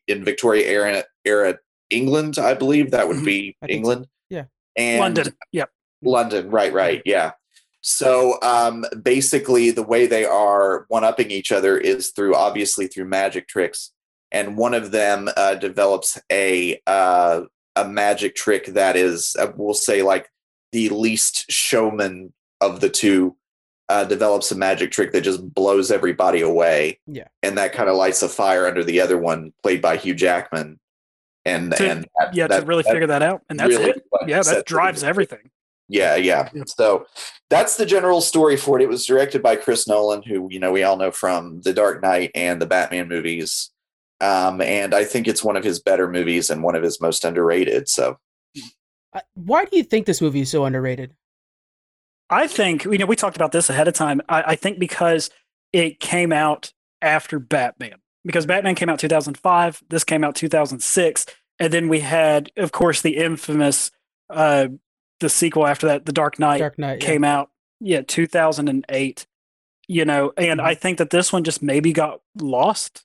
[0.06, 1.58] in Victoria era era
[1.90, 3.24] England, I believe that would Mhm.
[3.24, 3.72] be I so.
[3.72, 4.06] England.
[4.30, 4.44] Yeah.
[4.76, 5.34] and London.
[5.52, 5.70] Yep.
[6.04, 7.32] London, right, right, yeah.
[7.80, 13.04] So um, basically, the way they are one upping each other is through obviously through
[13.06, 13.92] magic tricks,
[14.32, 17.42] and one of them uh, develops a uh,
[17.76, 20.30] a magic trick that is, uh, we'll say, like
[20.72, 23.36] the least showman of the two.
[23.90, 26.98] Uh, develops a magic trick that just blows everybody away.
[27.06, 27.28] Yeah.
[27.42, 30.80] and that kind of lights a fire under the other one, played by Hugh Jackman.
[31.44, 33.42] And To- and that, Yeah, that- to really that figure that out.
[33.50, 34.02] And that's really it.
[34.26, 35.50] Yeah, that drives everything.
[35.88, 36.48] Yeah, yeah.
[36.54, 36.64] Yeah.
[36.66, 37.06] So
[37.50, 38.82] that's the general story for it.
[38.82, 42.02] It was directed by Chris Nolan, who you know we all know from The Dark
[42.02, 43.70] Knight and the Batman movies.
[44.20, 47.24] Um, and I think it's one of his better movies and one of his most
[47.24, 47.88] underrated.
[47.88, 48.18] So
[49.34, 51.14] Why do you think this movie is so underrated?
[52.30, 54.20] I think, you know, we talked about this ahead of time.
[54.28, 55.30] I, I think because
[55.72, 61.26] it came out after Batman, because Batman came out 2005, this came out 2006.
[61.58, 63.90] And then we had, of course, the infamous,
[64.30, 64.68] uh,
[65.24, 67.00] the sequel after that, The Dark Knight, Dark Knight.
[67.02, 67.06] yeah.
[67.08, 69.26] came out, yeah, 2008.
[69.86, 70.64] you know, and Mhm.
[70.64, 73.04] I think that this one just maybe got lost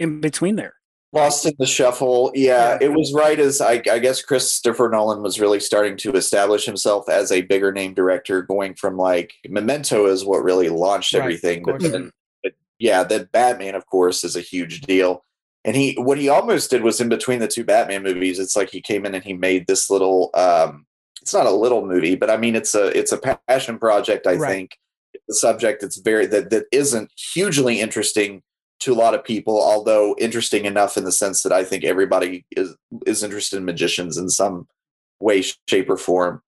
[0.00, 0.74] in between there.
[1.12, 2.32] Lost in the shuffle.
[2.34, 2.78] Yeah, Yeah.
[2.80, 7.08] it was right as I, I guess Christopher Nolan was really starting to establish himself
[7.08, 11.62] as a bigger name director, going from like Memento is what really launched Right, everything.
[11.64, 12.10] But then,
[12.42, 15.24] but yeah, then Batman, of course, is a huge deal.
[15.64, 18.70] And he, what he almost did was in between the two Batman movies, it's like
[18.70, 20.30] he came in and he made this little.
[20.34, 20.84] um
[21.28, 24.26] It's not a little movie, but I mean, it's a it's a passion project.
[24.26, 24.50] I Right.
[24.50, 24.78] think
[25.28, 28.42] the subject it's very that that isn't hugely interesting
[28.80, 32.46] to a lot of people, although interesting enough in the sense that I think everybody
[32.52, 34.68] is is interested in magicians in some
[35.20, 36.40] way, shape, or form.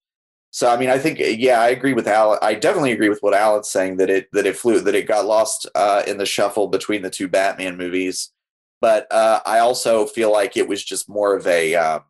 [0.51, 2.39] So I mean, I think yeah, I agree with Alan.
[2.41, 5.27] I definitely agree with what Alan's saying that it that it flew that it got
[5.27, 8.33] lost uh, in the shuffle between the two Batman movies.
[8.81, 12.01] But uh, I also feel like it was just more of a, um,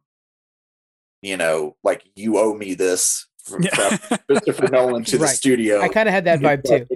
[1.22, 5.34] you know, like you owe me this from, from Christopher Nolan to the Right.
[5.36, 5.80] studio.
[5.80, 6.86] I kind of had that vibe too.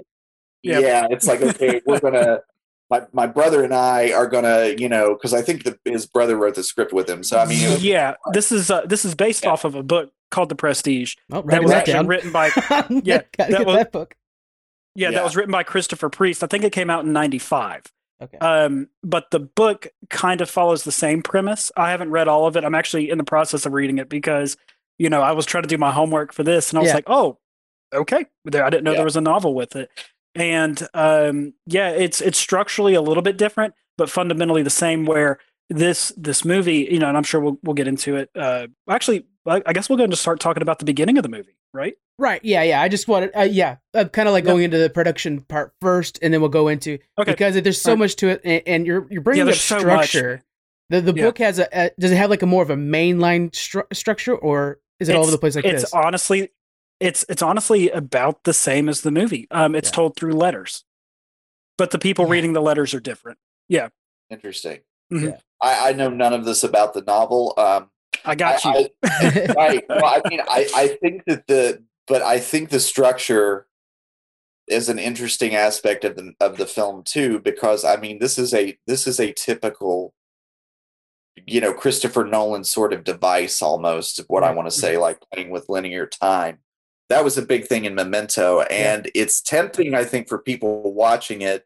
[0.63, 0.79] Yeah.
[0.79, 2.39] Yeah, it's like okay, we're gonna.
[2.87, 6.35] My, my brother and I are gonna, you know, because I think the, his brother
[6.37, 7.23] wrote the script with him.
[7.23, 9.49] So I mean, was- yeah, this is uh, this is based Yeah.
[9.53, 11.15] off of a book called The Prestige.
[11.31, 12.05] Oh, That was that actually down.
[12.05, 14.15] written by yeah, yeah, that was- that book.
[14.93, 15.15] yeah, Yeah.
[15.17, 16.43] that was written by Christopher Priest.
[16.43, 17.85] I think it came out in '95.
[18.21, 18.37] Okay.
[18.37, 21.71] Um, but the book kind of follows the same premise.
[21.75, 22.63] I haven't read all of it.
[22.63, 24.55] I'm actually in the process of reading it because,
[24.97, 26.95] you know, I was trying to do my homework for this, and I was Yeah.
[26.95, 27.37] like, oh,
[27.93, 28.25] okay.
[28.45, 28.97] There, I didn't know Yeah.
[28.97, 29.89] there was a novel with it.
[30.33, 35.05] And um, yeah, it's it's structurally a little bit different, but fundamentally the same.
[35.05, 38.29] Where this this movie, you know, and I'm sure we'll we'll get into it.
[38.35, 41.29] Uh, actually, I I guess we're going to start talking about the beginning of the
[41.29, 41.95] movie, right?
[42.17, 42.39] Right.
[42.43, 42.63] Yeah.
[42.63, 42.81] Yeah.
[42.81, 43.31] I just wanted.
[43.37, 43.77] Uh, yeah.
[43.93, 44.51] Uh, kind of like Yep.
[44.53, 47.31] going into the production part first, and then we'll go into Okay.
[47.31, 47.99] because there's so Alright.
[47.99, 50.09] much to it, and, and you're you're bringing Yeah, up there's so much.
[50.09, 50.41] structure.
[50.89, 51.23] The the Yeah.
[51.25, 54.33] book has a, a does it have like a more of a mainline stru- structure,
[54.35, 55.93] or is it all over the place like it's this?
[55.93, 56.49] honestly
[57.01, 59.95] it's it's honestly about the same as the movie um it's Yeah.
[59.95, 60.85] told through letters
[61.77, 62.31] but the people Yeah.
[62.31, 63.89] reading the letters are different Yeah.
[64.29, 64.79] interesting.
[65.11, 65.23] Mhm.
[65.31, 65.37] Yeah.
[65.61, 67.53] I, I know none of this about the novel.
[67.57, 67.89] Um,
[68.25, 69.85] i got I- you I- right.
[69.89, 73.67] Well, I mean, I, I think that the, but I think the structure
[74.67, 78.53] is an interesting aspect of the of the film too, because I mean, this is
[78.53, 80.13] a this is a typical,
[81.45, 84.19] you know, Christopher Nolan sort of device almost.
[84.19, 85.01] Of what I want to say, mm-hmm.
[85.01, 86.59] like playing with linear time.
[87.09, 91.41] That was a big thing in Memento, and it's tempting, I think, for people watching
[91.41, 91.65] it.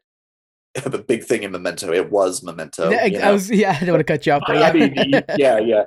[0.84, 1.92] the big thing in Memento.
[1.92, 2.90] It was Memento.
[2.90, 3.32] Yeah, you I know?
[3.32, 3.76] was yeah.
[3.80, 4.68] I don't want to cut you off, but yeah.
[4.68, 4.94] I mean,
[5.36, 5.84] yeah, yeah.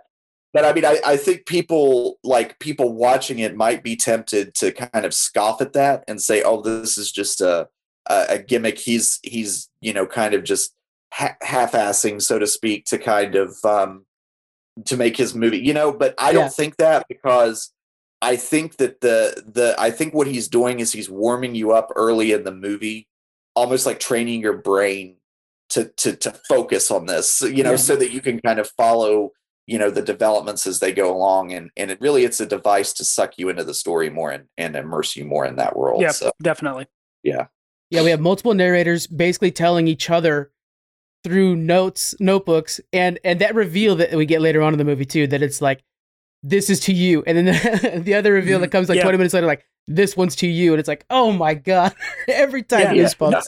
[0.54, 4.72] But I mean, I, I think people like people watching it might be tempted to
[4.72, 7.68] kind of scoff at that and say, "Oh, this is just a
[8.08, 10.76] a, gimmick." He's he's you know kind of just
[11.12, 14.06] ha- half-assing, so to speak, to kind of um,
[14.86, 15.60] to make his movie.
[15.60, 16.42] You know, but I Yeah.
[16.42, 17.72] don't think that because
[18.22, 21.92] I think that the the I think what he's doing is he's warming you up
[21.96, 23.08] early in the movie,
[23.56, 25.16] almost like training your brain
[25.70, 27.78] to to to focus on this, you know, Yeah.
[27.78, 29.32] so that you can kind of follow
[29.66, 32.94] you know the developments as they go along and and it really it's a device
[32.94, 36.02] to suck you into the story more and, and immerse you more in that world
[36.02, 36.86] yeah so definitely
[37.24, 37.48] yeah
[37.90, 40.52] Yeah, we have multiple narrators basically telling each other
[41.24, 45.06] through notes, notebooks, and and that reveal that we get later on in the movie
[45.06, 45.84] too, that it's like
[46.42, 48.64] this is to you, and then the, the other reveal mm-hmm.
[48.64, 49.04] that comes like Yeah.
[49.04, 51.94] twenty minutes later, like this one's to you, and it's like oh my god,
[52.28, 52.92] every time Yeah.
[52.94, 53.04] Yeah.
[53.06, 53.46] goosebumps.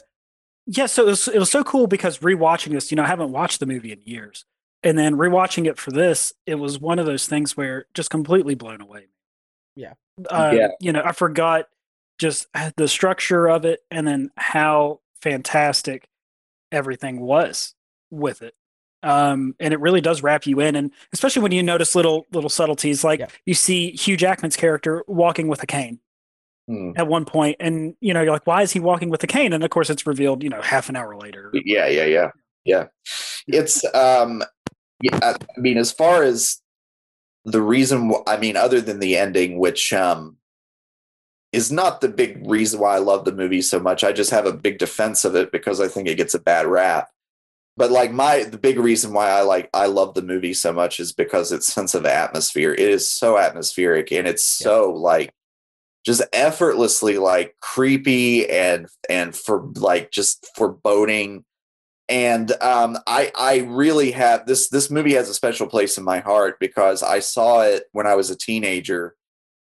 [0.68, 3.32] yeah so it was, it was so cool because rewatching this you know i haven't
[3.32, 4.46] watched the movie in years
[4.86, 8.56] and then rewatching it for this it was one of those things where just completely
[8.56, 9.08] blown away
[9.76, 9.94] Yeah.
[10.30, 10.68] uh, Yeah.
[10.80, 11.66] you know i forgot
[12.20, 16.08] just the structure of it and then how fantastic
[16.72, 17.74] everything was
[18.12, 18.54] with it
[19.04, 22.50] um, and it really does wrap you in and especially when you notice little little
[22.50, 23.28] subtleties like Yeah.
[23.46, 26.00] you see hugh jackman's character walking with a cane
[26.68, 26.94] Hmm.
[26.96, 29.54] at one point and you know you're like why is he walking with a cane
[29.54, 32.32] and of course it's revealed you know half an hour later yeah yeah yeah
[32.64, 32.86] yeah
[33.46, 34.44] it's um
[35.02, 36.62] yeah i mean as far as
[37.44, 40.38] the reason i mean other than the ending which um
[41.52, 44.46] is not the big reason why i love the movie so much i just have
[44.46, 47.10] a big defense of it because i think it gets a bad rap.
[47.78, 51.00] But like my the big reason why i like i love the movie so much
[51.02, 52.74] is because its sense of atmosphere.
[52.74, 54.66] It is so atmospheric and it's Yeah.
[54.66, 55.34] so like
[56.06, 61.44] just effortlessly like creepy and and for like just foreboding
[62.08, 66.20] and um i i really have this this movie has a special place in my
[66.20, 69.16] heart because i saw it when i was a teenager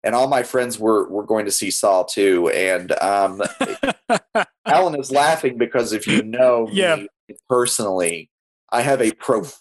[0.03, 3.41] and all my friends were were going to see saw too and um
[4.65, 6.95] alan is laughing because if you know Yeah.
[6.95, 7.07] me
[7.49, 8.29] personally
[8.71, 9.53] i have a profound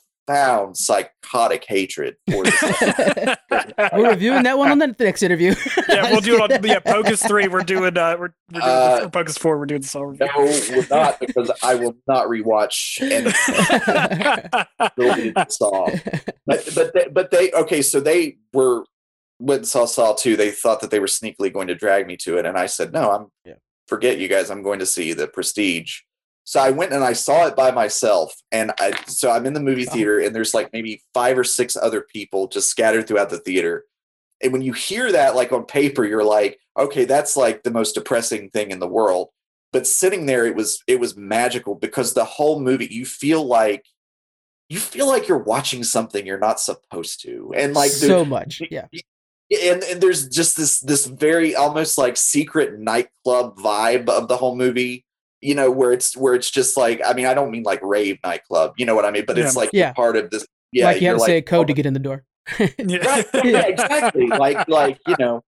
[0.74, 2.61] psychotic hatred for this.
[3.92, 5.54] We're reviewing that one on the next interview.
[5.88, 7.48] yeah, we'll do it on yeah, Pocus three.
[7.48, 10.26] We're doing uh we're, we're doing Uh, this, Pocus four, we're doing this all review.
[10.26, 10.44] no,
[10.76, 13.33] we're not because I will not rewatch any
[14.96, 15.88] related to Saw.
[16.46, 18.85] But but they, but they okay, so they were
[19.38, 20.37] went and saw Saw two.
[20.37, 22.92] They thought that they were sneakily going to drag me to it, and I said
[22.92, 23.11] no.
[23.11, 23.54] I'm Yeah.
[23.88, 24.50] forget you guys.
[24.50, 26.00] I'm going to see the Prestige.
[26.50, 29.60] So I went and I saw it by myself, and I so I'm in the
[29.60, 33.38] movie theater, and there's like maybe five or six other people just scattered throughout the
[33.38, 33.84] theater.
[34.42, 37.92] And when you hear that, like on paper, you're like, okay, that's like the most
[37.92, 39.28] depressing thing in the world.
[39.72, 43.86] But sitting there, it was it was magical because the whole movie, you feel like
[44.68, 48.60] you feel like you're watching something you're not supposed to, and like so much.
[48.72, 48.88] Yeah.
[49.52, 54.56] and, and there's just this this very almost like secret nightclub vibe of the whole
[54.56, 55.04] movie
[55.40, 58.18] you know where it's where it's just like i mean i don't mean like rave
[58.24, 59.61] nightclub you know what i mean but it's Yeah.
[59.61, 59.92] like Yeah.
[59.92, 61.94] part of this yeah like you have to say a code oh to get in
[61.94, 62.24] the door.
[62.79, 62.98] Yeah.
[63.07, 65.42] right yeah exactly like like you know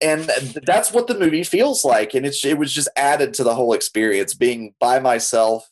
[0.00, 0.28] and
[0.66, 3.72] that's what the movie feels like and it's it was just added to the whole
[3.72, 5.68] experience being by myself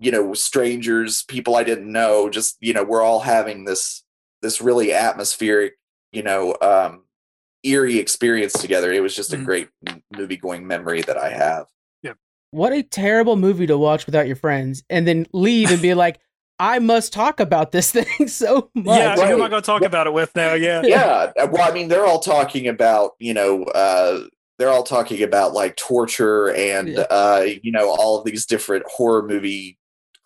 [0.00, 4.02] you know strangers people i didn't know just you know we're all having this
[4.42, 5.74] this really atmospheric
[6.12, 7.04] you know um
[7.62, 9.44] eerie experience together it was just a Mhm.
[9.44, 9.68] great
[10.16, 11.66] movie going memory that i have
[12.52, 16.18] What a terrible movie to watch without your friends and then leave and be like,
[16.58, 18.98] I must talk about this thing so much.
[18.98, 20.54] yeah, who am I going to talk about it with now?
[20.54, 24.20] Yeah, yeah well i mean they're all talking about you know uh
[24.58, 27.00] they're all talking about like torture and Yeah.
[27.10, 29.78] uh you know all of these different horror movie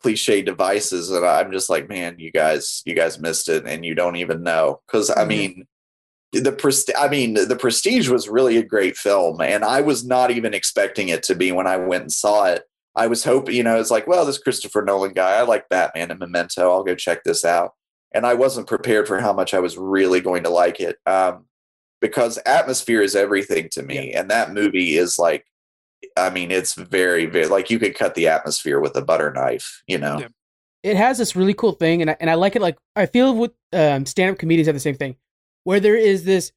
[0.02, 3.94] cliche devices and i'm just like man you guys you guys missed it and you
[3.94, 5.28] don't even know because i Mhm.
[5.28, 5.66] mean
[6.42, 10.30] the prest- i mean the prestige was really a great film and i was not
[10.30, 12.62] even expecting it to be when i went and saw it
[12.96, 16.10] i was hoping you know it's like well this christopher nolan guy i like batman
[16.10, 17.72] and memento i'll go check this out
[18.14, 20.96] and I wasn't prepared for how much I was really going to like it.
[21.04, 21.46] Um,
[22.00, 25.44] because atmosphere is everything to me, and that movie is like,
[26.16, 29.82] I mean, it's very, very like you could cut the atmosphere with a butter knife,
[29.86, 30.20] you know.
[30.20, 30.28] Yeah.
[30.82, 32.62] it has this really cool thing, and I, and I like it.
[32.62, 35.16] Like I feel with um, stand-up comedians have the same thing,
[35.64, 36.52] where there is this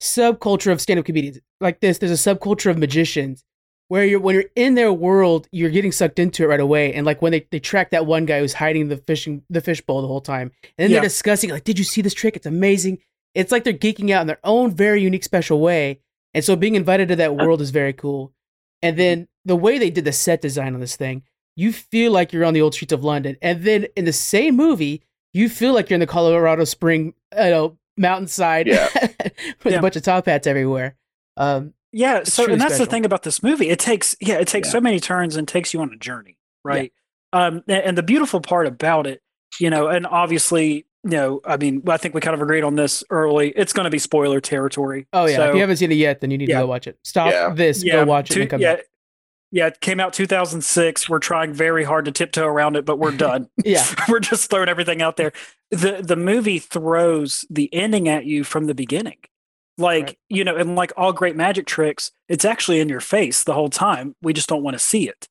[0.00, 1.98] subculture of stand-up comedians like this.
[1.98, 3.44] There's a subculture of magicians
[3.88, 6.92] where you're when you're in their world, you're getting sucked into it right away.
[6.92, 10.02] And like when they, they track that one guy who's hiding the fishing the fishbowl
[10.02, 10.96] the whole time, and then Yeah.
[10.96, 12.36] they're discussing like, did you see this trick?
[12.36, 12.98] It's amazing.
[13.34, 16.00] It's like they're geeking out in their own very unique, special way.
[16.34, 18.32] And so being invited to that uh world is very cool.
[18.82, 19.24] And then mm-hmm.
[19.46, 21.22] the way they did the set design on this thing,
[21.56, 23.36] you feel like you're on the old streets of London.
[23.40, 27.50] And then in the same movie, you feel like you're in the Colorado Spring, you
[27.50, 28.88] know, mountainside Yeah.
[29.64, 29.78] with Yeah.
[29.78, 30.96] a bunch of top hats everywhere.
[31.36, 32.86] Um, Yeah, so truly and that's special.
[32.86, 33.68] the thing about this movie.
[33.68, 34.72] It takes yeah, it takes Yeah.
[34.72, 36.92] so many turns and takes you on a journey, right?
[37.32, 39.22] Um a- and the beautiful part about it,
[39.60, 42.74] you know, and obviously, you know, I mean, I think we kind of agreed on
[42.74, 43.50] this early.
[43.50, 45.06] It's going to be spoiler territory.
[45.12, 46.56] oh yeah, if you haven't seen it yet, then you need Yeah.
[46.58, 46.98] to go watch it.
[47.04, 47.50] Stop Yeah.
[47.54, 48.84] this, go watch it, two- and come yeah, back.
[49.52, 51.08] yeah, it came out 2006.
[51.08, 53.48] We're trying very hard to tiptoe around it, but we're done.
[53.64, 53.84] Yeah.
[54.08, 55.32] we're just throwing everything out there.
[55.70, 59.18] The the movie throws the ending at you from the beginning.
[59.76, 60.18] Like, Right.
[60.28, 63.68] you know, and like all great magic tricks, it's actually in your face the whole
[63.70, 64.16] time.
[64.22, 65.28] We just don't want to see it.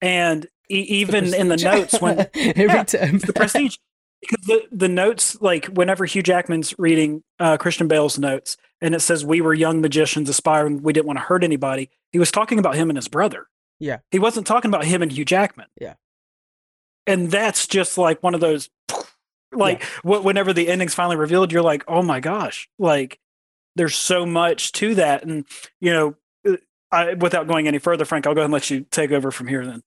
[0.00, 3.76] And e- even in the notes when every Yeah, time the prestige
[4.20, 9.00] because the, the notes like whenever hugh jackman's reading uh, christian bale's notes and it
[9.00, 12.60] says we were young magicians aspiring we didn't want to hurt anybody he was talking
[12.60, 13.46] about him and his brother
[13.80, 13.98] Yeah.
[14.12, 15.94] he wasn't talking about him and hugh jackman Yeah.
[17.06, 18.70] and that's just like one of those
[19.52, 23.18] like wh- whenever the ending's finally revealed you're like oh my gosh like
[23.76, 25.44] there's so much to that and
[25.80, 26.14] you know
[26.46, 26.56] uh,
[26.90, 29.46] I, without going any further frank i'll go ahead and let you take over from
[29.48, 29.82] here then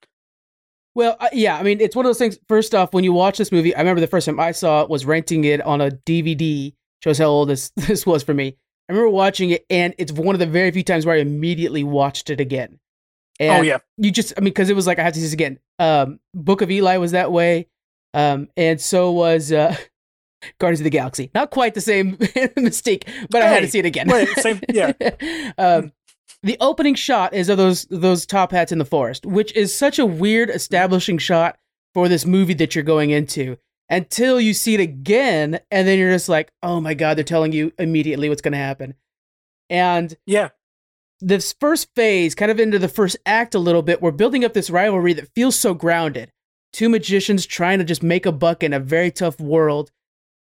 [0.95, 2.39] Well, uh, yeah, I mean, it's one of those things.
[2.47, 4.89] First off, when you watch this movie, I remember the first time I saw it
[4.89, 6.73] was renting it on a DVD.
[7.04, 8.56] Shows how old this this was for me.
[8.88, 11.84] I remember watching it, and it's one of the very few times where I immediately
[11.84, 12.80] watched it again.
[13.41, 15.25] And oh yeah you just, I mean, because it was like I have to see
[15.25, 15.60] this again.
[15.80, 17.67] Um, Book of Eli was that way,
[18.15, 19.75] um, and so was uh,
[20.60, 21.30] Guardians of the Galaxy.
[21.36, 22.17] Not quite the same
[22.58, 24.07] mistake, but I had to see it again.
[24.07, 24.93] wait, same- yeah.
[25.57, 25.91] um,
[26.41, 29.99] the opening shot is of those those top hats in the forest, which is such
[29.99, 31.57] a weird establishing shot
[31.93, 33.57] for this movie that you're going into.
[33.88, 37.51] Until you see it again, and then you're just like, "Oh my god!" They're telling
[37.51, 38.95] you immediately what's going to happen.
[39.70, 40.49] And yeah
[41.22, 44.53] this first phase, kind of into the first act a little bit, we're building up
[44.53, 46.32] this rivalry that feels so grounded.
[46.76, 49.93] Two magicians trying to just make a buck in a very tough world.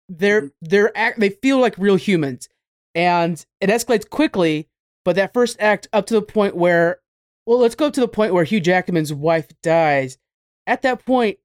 [0.08, 2.48] They're they're act they feel like real humans,
[2.94, 4.68] and it escalates quickly.
[5.04, 7.00] But that first act up to the point where,
[7.48, 10.20] well, let's go to the point where Hugh Jackman's wife dies.
[10.68, 11.40] At that point,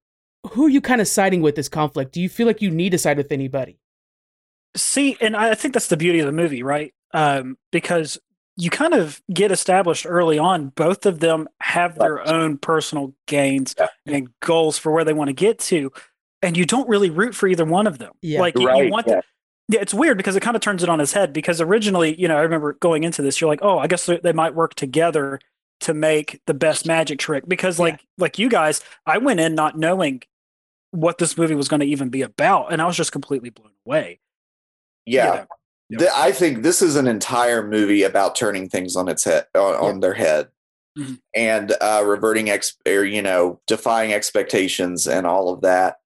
[0.53, 2.13] who are you kind of siding with this conflict?
[2.13, 3.79] Do you feel like you need to side with anybody?
[4.77, 6.93] See, and I think that's the beauty of the movie, right?
[7.15, 8.19] Um, because
[8.57, 10.69] you kind of get established early on.
[10.71, 12.27] Both of them have their Right.
[12.29, 13.89] own personal gains Yeah.
[14.07, 15.93] and goals for where they want to get to,
[16.43, 18.13] and you don't really root for either one of them.
[18.23, 18.41] Yeah.
[18.41, 19.21] Like you, you Right, want yeah.
[19.69, 21.33] the, yeah, it's weird because it kind of turns it on its head.
[21.33, 24.19] Because originally, you know, I remember going into this, you're like, oh, I guess they,
[24.19, 25.39] they might work together
[25.81, 27.47] to make the best magic trick.
[27.47, 30.23] Because like like you guys, I went in not knowing
[30.93, 33.73] what this movie was going to even be about, and I was just completely blown
[33.85, 34.21] away.
[35.05, 35.27] Yeah.
[35.27, 35.47] You know?
[35.91, 39.75] Th- I think this is an entire movie about turning things on its head, on,
[39.75, 40.49] on their head,
[40.99, 41.19] Mhm.
[41.35, 45.97] and uh, reverting ex, or you know, defying expectations and all of that.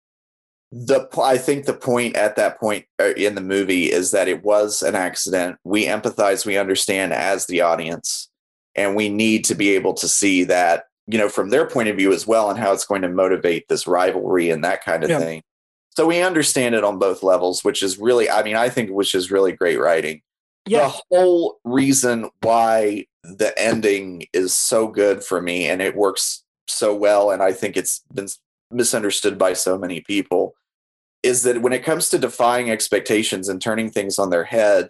[0.72, 4.42] The I think the point at that point uh, in the movie is that it
[4.44, 5.56] was an accident.
[5.64, 8.28] We empathize, we understand as the audience,
[8.76, 11.96] and we need to be able to see that you know from their point of
[11.96, 15.10] view as well, and how it's going to motivate this rivalry and that kind of
[15.20, 15.42] thing.
[16.00, 19.14] So we understand it on both levels, which is really, I mean, I think which
[19.14, 20.22] is really great writing.
[20.64, 20.84] Yeah.
[20.88, 26.94] The whole reason why the ending is so good for me and it works so
[26.94, 28.28] well, and I think it's been
[28.70, 30.54] misunderstood by so many people,
[31.22, 34.88] is that when it comes to defying expectations and turning things on their head,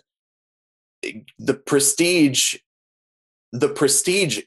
[1.03, 2.55] eh, the prestige,
[3.51, 4.43] the prestige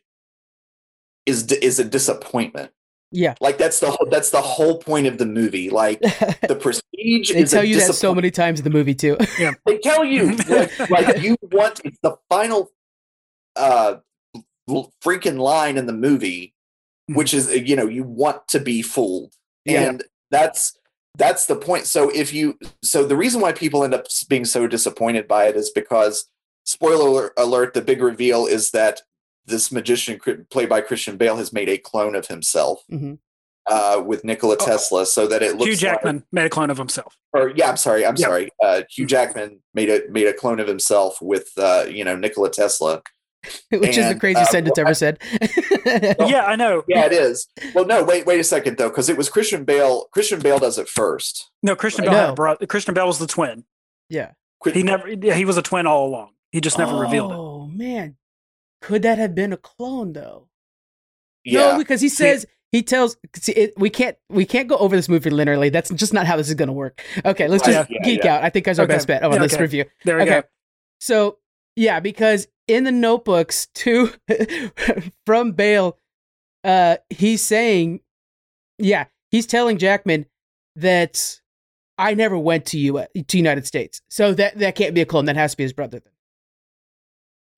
[1.25, 2.71] is is a disappointment.
[3.13, 3.35] Yeah.
[3.39, 5.69] Like that's the whole, that's the whole point of the movie.
[5.69, 8.95] Like the prestige they is tell a you that so many times in the movie
[8.95, 9.15] too.
[9.39, 12.71] yeah, They tell you like, like you want it's the final
[13.55, 13.97] uh
[15.05, 16.55] freaking line in the movie,
[17.07, 19.33] which is you know you want to be fooled,
[19.65, 19.81] Yeah.
[19.89, 20.75] and that's
[21.15, 21.85] that's the point.
[21.85, 25.55] So if you so the reason why people end up being so disappointed by it
[25.55, 26.25] is because
[26.65, 29.01] spoiler alert, alert the big reveal is that
[29.45, 30.19] this magician
[30.49, 33.17] played by Christian Bale has made a clone of himself Mhm.
[33.69, 34.65] uh, with Nikola Oh.
[34.65, 37.15] Tesla, so that it looks Hugh like- Jackman made a clone of himself.
[37.33, 38.25] or yeah, I'm sorry, I'm Yeah.
[38.27, 38.49] sorry.
[38.63, 42.49] Uh, Hugh Jackman made a made a clone of himself with uh, you know Nikola
[42.51, 43.01] Tesla.
[43.71, 45.19] Which is the craziest uh, sentence ever said.
[45.85, 46.83] Yeah, I know.
[46.87, 47.47] Yeah, it is.
[47.75, 50.05] Well, no, wait, wait a second though, because it was Christian Bale.
[50.13, 51.49] Christian Bale does it first.
[51.61, 52.11] No, Christian No.
[52.11, 52.65] Bale had a brother.
[52.67, 53.65] Christian Bale was the twin.
[54.09, 54.31] yeah.
[54.73, 55.09] He never.
[55.09, 56.29] Yeah, he was a twin all along.
[56.53, 57.35] He just never revealed it.
[57.37, 58.15] Oh man,
[58.83, 60.49] could that have been a clone though?
[61.45, 64.95] yeah, No, because he says he tells see, it, we can't we can't go over
[64.95, 65.71] this movie linearly.
[65.71, 67.01] That's just not how this is going to work.
[67.25, 68.35] Okay, let's just Yeah, geek yeah.
[68.35, 68.43] out.
[68.43, 68.95] I think that's our Okay.
[68.95, 69.85] best bet on Yeah, this review.
[70.05, 70.41] There we Okay.
[70.41, 70.47] go.
[70.99, 71.37] So
[71.75, 74.11] yeah, because in the notebooks too
[75.25, 75.97] from Bale,
[76.63, 78.01] uh, he's saying,
[78.79, 80.25] yeah, he's telling Jackman
[80.75, 81.39] that
[81.97, 85.25] I never went to you to United States, so that that can't be a clone.
[85.25, 85.99] That has to be his brother.
[85.99, 86.12] Then.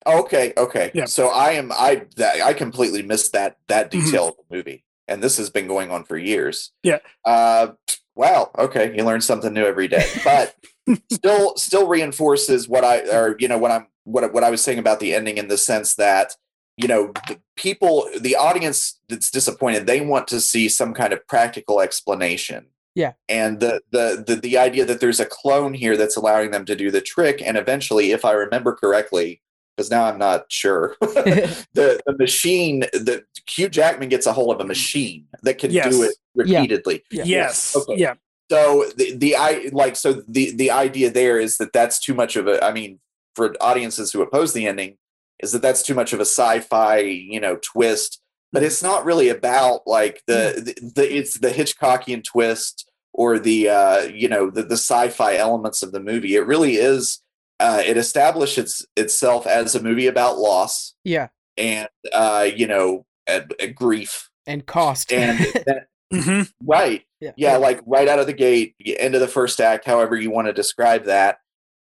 [0.06, 0.90] Okay, okay.
[0.94, 1.06] Yeah.
[1.06, 4.04] So I am I that I completely missed that that Mhm.
[4.04, 6.72] detail of the movie, and this has been going on for years.
[6.82, 6.98] Yeah.
[7.24, 7.68] Uh,
[8.14, 8.50] wow.
[8.58, 10.54] Okay, you learn something new every day, but
[11.12, 14.78] still still reinforces what I or you know what I'm what what I was saying
[14.78, 16.36] about the ending in the sense that
[16.76, 21.26] you know the people the audience that's disappointed they want to see some kind of
[21.26, 22.66] practical explanation.
[22.94, 23.12] Yeah.
[23.28, 26.74] And the, the the the idea that there's a clone here that's allowing them to
[26.76, 29.42] do the trick, and eventually, if I remember correctly,
[29.76, 30.96] because now I'm not sure.
[31.00, 35.90] the the machine, the Hugh Jackman gets a hold of a machine that can Yes.
[35.90, 37.02] do it repeatedly.
[37.10, 37.24] Yeah.
[37.24, 37.76] Yes.
[37.76, 37.96] Okay.
[37.96, 38.14] Yeah.
[38.50, 42.36] So the the I like so the the idea there is that that's too much
[42.36, 42.64] of a.
[42.64, 43.00] I mean,
[43.34, 44.96] for audiences who oppose the ending,
[45.42, 48.20] is that that's too much of a sci-fi you know twist.
[48.52, 53.68] But it's not really about like the the, the it's the Hitchcockian twist or the
[53.68, 56.36] uh, you know the the sci-fi elements of the movie.
[56.36, 57.20] It really is.
[57.58, 63.40] Uh, it establishes itself as a movie about loss yeah, and uh, you know uh,
[63.62, 64.30] uh, grief.
[64.46, 65.12] And cost.
[65.12, 67.02] and that, hmm right.
[67.20, 70.30] Yeah, yeah like right out of the gate end of the first act however you
[70.30, 71.38] want to describe that.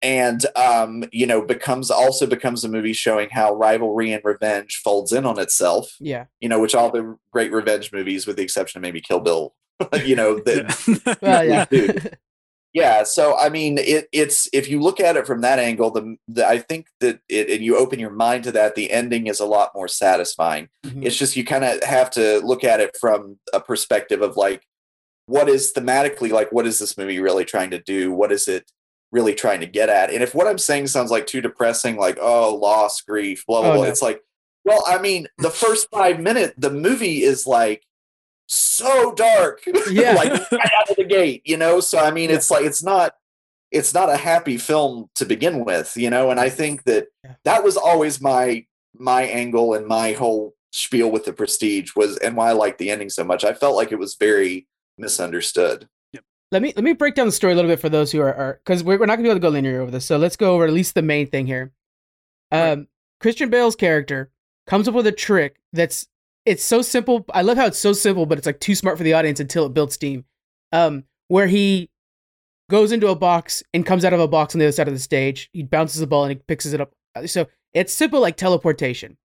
[0.02, 5.12] And um you know becomes also becomes a movie showing how rivalry and revenge folds
[5.12, 5.96] in on itself.
[6.00, 6.26] Yeah.
[6.40, 9.56] you know which all the great revenge movies with the exception of maybe kill bill
[10.06, 11.66] you know that Well, yeah.
[11.66, 12.18] Dude.
[12.76, 16.16] Yeah so i mean it, it's if you look at it from that angle the,
[16.28, 19.40] the i think that it and you open your mind to that the ending is
[19.40, 21.04] a lot more satisfying Mhm.
[21.06, 24.62] it's just you kind of have to look at it from a perspective of like
[25.26, 28.70] what is thematically like what is this movie really trying to do what is it
[29.12, 32.18] really trying to get at and if what i'm saying sounds like too depressing like
[32.22, 33.90] oh loss grief blah blah Oh, blah no.
[33.90, 34.20] it's like
[34.66, 37.84] well i mean the first five minutes the movie is like
[38.48, 40.14] so dark Yeah.
[40.14, 42.36] like right out of the gate you know so i mean Yeah.
[42.38, 43.14] it's like it's not
[43.72, 47.08] it's not a happy film to begin with you know and i think that
[47.44, 52.36] that was always my my angle and my whole spiel with the prestige was and
[52.38, 54.68] why i liked the ending so much i felt like it was very
[54.98, 55.88] misunderstood.
[56.52, 58.60] let me let me break down the story a little bit for those who are
[58.64, 60.06] because we're, we're not gonna be able to go linear over this.
[60.06, 61.72] So let's go over at least the main thing here.
[62.52, 62.88] Um.
[63.20, 64.30] Christian Bale's character
[64.68, 66.08] comes up with a trick that's
[66.46, 67.26] it's so simple.
[67.34, 69.66] I love how it's so simple, but it's like too smart for the audience until
[69.66, 70.26] it builds steam.
[70.72, 71.90] Um, where he
[72.70, 74.94] goes into a box and comes out of a box on the other side of
[74.94, 75.50] the stage.
[75.54, 76.94] He bounces the ball and he picks it up.
[77.26, 79.18] So it's simple like teleportation,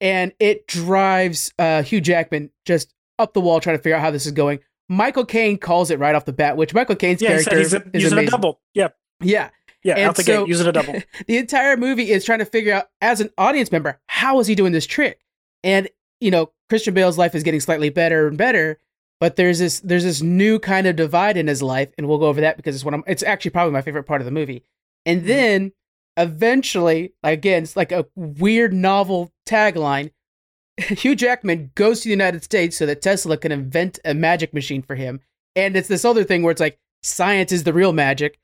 [0.00, 4.10] and it drives uh, Hugh Jackman just up the wall trying to figure out how
[4.10, 4.60] this is going.
[4.88, 7.76] Michael Caine calls it right off the bat, which Michael Caine's Yeah, character he's a,
[7.92, 8.28] is using amazing.
[8.28, 8.60] a double.
[8.74, 8.88] Yeah,
[9.20, 9.50] Yeah,
[9.84, 10.94] yeah, And out the so- gate, using a double.
[11.28, 14.54] the entire movie is trying to figure out as an audience member how is he
[14.54, 15.20] doing this trick
[15.62, 15.88] and
[16.20, 18.78] you know christian bale's life is getting slightly better and better
[19.20, 22.26] but there's this there's this new kind of divide in his life and we'll go
[22.26, 24.62] over that because it's one of it's actually probably my favorite part of the movie
[25.06, 25.26] and Mhm.
[25.26, 25.72] then
[26.16, 30.10] eventually again it's like a weird novel tagline
[30.78, 34.82] hugh jackman goes to the united states so that tesla can invent a magic machine
[34.82, 35.20] for him
[35.56, 38.38] and it's this other thing where it's like science is the real magic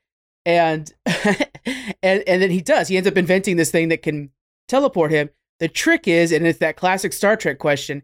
[0.45, 0.93] and
[2.01, 2.87] and and then he does.
[2.87, 4.31] He ends up inventing this thing that can
[4.69, 5.29] teleport him.
[5.59, 8.03] The trick is, and it's that classic Star Trek question,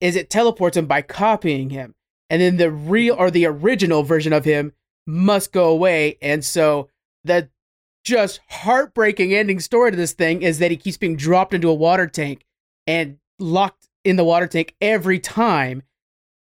[0.00, 1.94] is it teleports him by copying him,
[2.30, 4.72] and then the real or the original version of him
[5.06, 6.16] must go away.
[6.22, 6.88] And so
[7.24, 7.48] the
[8.04, 11.74] just heartbreaking ending story to this thing is that he keeps being dropped into a
[11.74, 12.44] water tank
[12.86, 15.82] and locked in the water tank every time.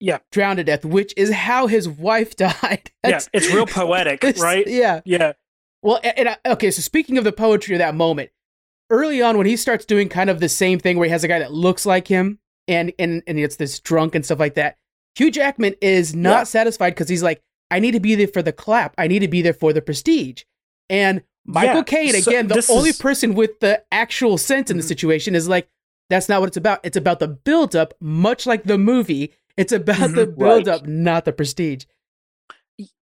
[0.00, 0.18] Yeah.
[0.32, 2.90] drowned to death, which is how his wife died.
[3.06, 4.66] yeah, it's real poetic, right?
[4.66, 5.00] Yeah.
[5.04, 5.32] Yeah,
[5.82, 8.30] Well, and I, okay, so speaking of the poetry of that moment,
[8.90, 11.28] early on when he starts doing kind of the same thing where he has a
[11.28, 14.76] guy that looks like him and and and it's this drunk and stuff like that.
[15.16, 16.44] Hugh Jackman is not Yeah.
[16.44, 18.94] satisfied because he's like, I need to be there for the clap.
[18.98, 20.42] I need to be there for the prestige.
[20.90, 24.76] And Michael Yeah, Caine, so again, the only is- person with the actual sense in
[24.78, 24.88] the Mhm.
[24.88, 25.68] situation, is like,
[26.10, 26.80] that's not what it's about.
[26.84, 29.32] It's about the build up, much like the movie.
[29.56, 30.38] It's about the Mhm.
[30.38, 30.86] build Right.
[30.86, 31.84] not the prestige.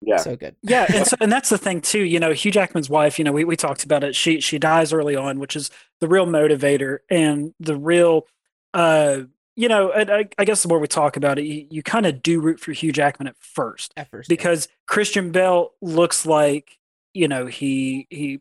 [0.02, 0.18] Yeah.
[0.18, 0.56] So good.
[0.64, 2.04] yeah, and so and that's the thing too.
[2.04, 3.18] You know, Hugh Jackman's wife.
[3.18, 4.16] You know, we we talked about it.
[4.16, 5.70] She she dies early on, which is
[6.00, 8.28] the real motivator and the real.
[8.74, 9.22] uh
[9.58, 12.06] you know, and I, I guess the more we talk about it, you, you kind
[12.06, 14.30] of do root for Hugh Jackman at first At first.
[14.30, 14.34] yeah.
[14.34, 16.78] because Christian Bale looks like
[17.14, 18.40] you know he he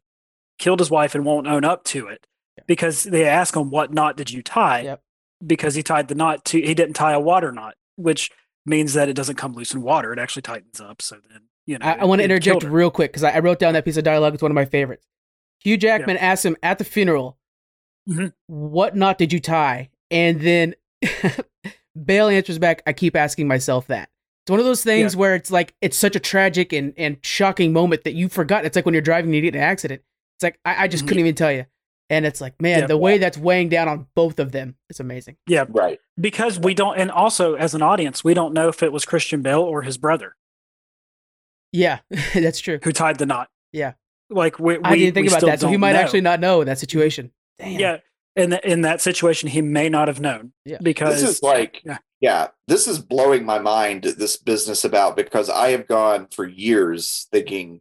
[0.61, 2.27] killed his wife and won't own up to it
[2.57, 2.65] Yeah.
[2.69, 5.03] because they ask him what knot did you tie Yep.
[5.45, 8.31] because he tied the knot to he didn't tie a water knot which
[8.67, 11.79] means that it doesn't come loose in water it actually tightens up so then you
[11.79, 13.97] know I, I want to interject real quick because I, I wrote down that piece
[13.97, 14.35] of dialogue.
[14.35, 15.07] It's one of my favorites.
[15.63, 17.37] Hugh Jackman asks him at the funeral,
[18.09, 18.33] Mhm.
[18.47, 20.75] "What knot did you tie?" And then
[22.05, 24.09] Bale answers back, "I keep asking myself that."
[24.45, 27.73] It's one of those things where it's like it's such a tragic and, and shocking
[27.73, 28.65] moment that you forgot.
[28.65, 30.03] It's like when you're driving and you get in an accident.
[30.37, 31.09] It's like I, I just Mhm.
[31.09, 31.67] couldn't even tell you.
[32.11, 32.87] And it's like, man, Yeah.
[32.89, 35.37] the way that's weighing down on both of them is amazing.
[35.47, 35.65] Yeah.
[35.69, 35.99] Right.
[36.21, 39.41] because we don't and also as an audience we don't know if it was Christian
[39.43, 40.35] Bale or his brother
[41.73, 42.01] Yeah,
[42.35, 42.79] that's true.
[42.83, 43.93] who tied the knot Yeah.
[44.29, 46.01] like we, we I didn't think we about that, so he might know.
[46.01, 47.33] actually not know in that situation.
[47.59, 47.79] Damn.
[47.81, 47.97] yeah
[48.37, 50.79] in, th- in that situation he may not have known Yeah.
[50.83, 51.99] because This is like, yeah.
[52.21, 52.49] yeah.
[52.69, 54.05] this is blowing my mind.
[54.05, 57.81] This business about because I have gone for years thinking,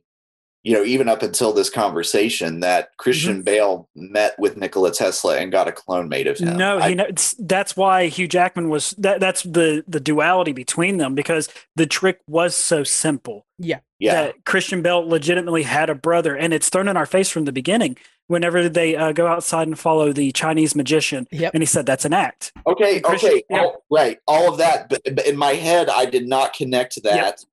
[0.64, 3.44] you know, even up until this conversation, that Christian Mm-hmm.
[3.44, 6.58] Bale met with Nikola Tesla and got a clone made of him.
[6.58, 9.20] No, I- he kno- it's, that's why Hugh Jackman was that.
[9.20, 13.80] That's the the duality between them because the trick was so simple Yeah.
[14.00, 17.46] yeah, that Christian Bale legitimately had a brother, and it's thrown in our face from
[17.46, 17.96] the beginning.
[18.28, 21.52] Whenever they uh, go outside and follow the Chinese magician, Yep.
[21.56, 22.52] and he said that's an act.
[22.68, 23.60] Okay, Christian- okay, yeah.
[23.62, 27.44] all- right, all of that, but, but in my head, I did not connect that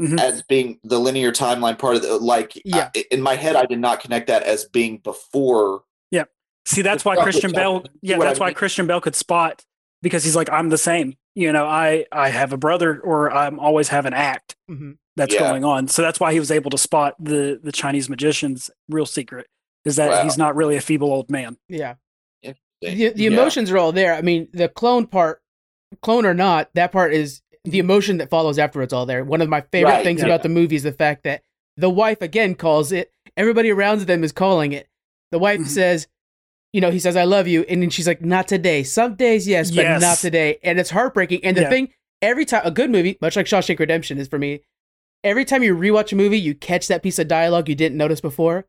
[0.00, 0.18] Mhm.
[0.18, 2.52] as being the linear timeline part of the like.
[2.64, 2.90] Yeah.
[2.96, 5.82] I- in my head, I did not connect that as being before.
[6.10, 6.24] Yeah
[6.66, 7.84] see, that's why Christian Bale.
[8.02, 8.54] Yeah, what I that's why mean.
[8.54, 9.64] Christian Bale could spot
[10.02, 11.14] because he's like, I'm the same.
[11.34, 14.98] You know, I I have a brother, or I'm always have an act Mhm.
[15.16, 15.40] that's Yeah.
[15.40, 15.88] going on.
[15.88, 19.46] So that's why he was able to spot the the Chinese magician's real secret
[19.84, 20.22] is that Wow.
[20.24, 21.56] he's not really a feeble old man.
[21.68, 21.94] Yeah.
[22.42, 23.10] The, Yeah.
[23.10, 24.14] the emotions are all there.
[24.14, 25.42] I mean, the clone part,
[26.02, 29.24] clone or not, that part is the emotion that follows afterwards all there.
[29.24, 30.26] One of my favorite Right, things yeah.
[30.26, 31.42] about the movie is the fact that
[31.76, 34.88] the wife again calls it, everybody around them is calling it.
[35.30, 35.66] The wife Mhm.
[35.66, 36.06] says,
[36.72, 37.62] you know, he says, I love you.
[37.68, 38.82] And then she's like, not today.
[38.82, 40.00] Some days, yes, but Yes.
[40.00, 40.58] not today.
[40.62, 41.44] And it's heartbreaking.
[41.44, 41.68] And the Yeah.
[41.70, 41.88] thing,
[42.22, 44.60] every time, a good movie, much like Shawshank Redemption is for me,
[45.22, 48.20] every time you rewatch a movie, you catch that piece of dialogue you didn't notice
[48.20, 48.66] before.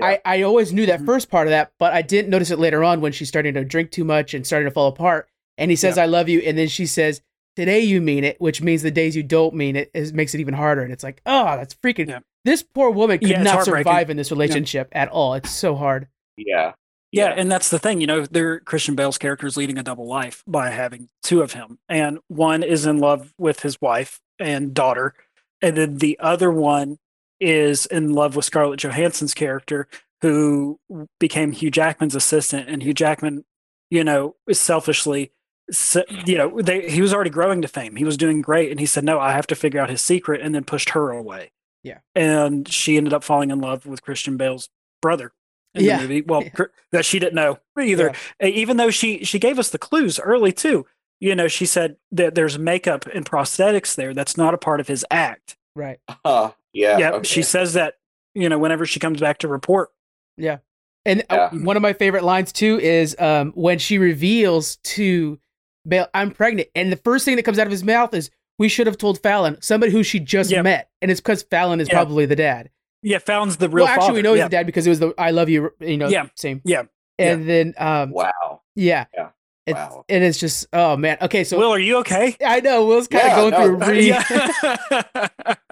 [0.00, 1.06] I, I always knew that Mhm.
[1.06, 3.64] first part of that, but I didn't notice it later on when she's starting to
[3.64, 5.28] drink too much and starting to fall apart.
[5.58, 6.40] And he says, I love you.
[6.40, 7.20] And then she says,
[7.56, 10.40] Today you mean it, which means the days you don't mean it is, makes it
[10.40, 10.82] even harder.
[10.82, 12.08] And it's like, oh, that's freaking.
[12.08, 12.20] Yeah.
[12.44, 15.34] This poor woman could Yeah, not survive in this relationship at all.
[15.34, 16.08] It's so hard.
[16.36, 16.72] Yeah,
[17.12, 17.34] Yeah, Yeah.
[17.36, 20.42] and that's the thing, you know, there Christian Bale's character is leading a double life
[20.46, 21.78] by having two of him.
[21.88, 25.14] And one is in love with his wife and daughter,
[25.60, 26.98] and then the other one
[27.38, 29.88] is in love with Scarlett Johansson's character
[30.22, 30.78] who
[31.20, 33.44] became Hugh Jackman's assistant and Hugh Jackman,
[33.90, 35.32] you know, is selfishly
[35.70, 35.96] s-
[36.26, 37.96] you know, they he was already growing to fame.
[37.96, 40.40] He was doing great and he said, "No, I have to figure out his secret,"
[40.40, 41.50] and then pushed her away.
[41.82, 41.98] Yeah.
[42.14, 44.68] And she ended up falling in love with Christian Bale's
[45.00, 45.32] brother
[45.74, 45.96] in Yeah.
[45.96, 46.22] the movie.
[46.22, 46.64] Well, Yeah.
[46.92, 48.10] that she didn't know either.
[48.42, 50.86] Uh, Even though she she gave us the clues early too.
[51.20, 54.12] You know, she said that there's makeup and prosthetics there.
[54.12, 55.56] That's not a part of his act.
[55.76, 55.98] Right.
[56.26, 56.52] Huh.
[56.72, 56.98] Yeah.
[56.98, 57.28] yeah, okay.
[57.28, 57.94] she says that.
[58.34, 59.90] You know, whenever she comes back to report.
[60.36, 60.58] Yeah.
[61.04, 61.58] And uh, Yeah.
[61.64, 65.38] one of my favorite lines too is um, when she reveals to
[65.86, 68.68] Bale, "I'm pregnant," and the first thing that comes out of his mouth is, "We
[68.68, 70.62] should have told Fallon, somebody who she just Yeah.
[70.62, 71.94] met," and it's because Fallon is Yeah.
[71.94, 72.70] probably the dad.
[73.02, 73.84] Yeah, Fallon's the real.
[73.84, 74.22] well, actually, we father.
[74.22, 74.44] know he's yeah.
[74.44, 76.26] the dad because it was the "I love you," you know, Yeah.
[76.36, 76.60] same.
[76.64, 76.82] Yeah.
[77.18, 78.62] And then, um, Wow.
[78.74, 79.28] yeah, Yeah.
[79.64, 80.04] It's, Wow.
[80.08, 81.18] and it's just, oh man.
[81.22, 82.36] Okay, so Will, are you okay?
[82.44, 85.02] I know Will's kind of going no, through re- yeah.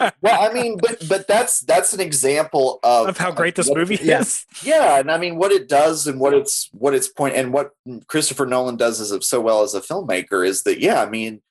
[0.22, 3.78] Well, I mean, but but that's that's an example of of how great this what-
[3.78, 4.20] movie Yeah.
[4.20, 4.44] is.
[4.62, 7.70] Yeah, and I mean what it does and what it's what its point and what
[8.06, 11.42] Christopher Nolan does as a, so well as a filmmaker is that yeah, I mean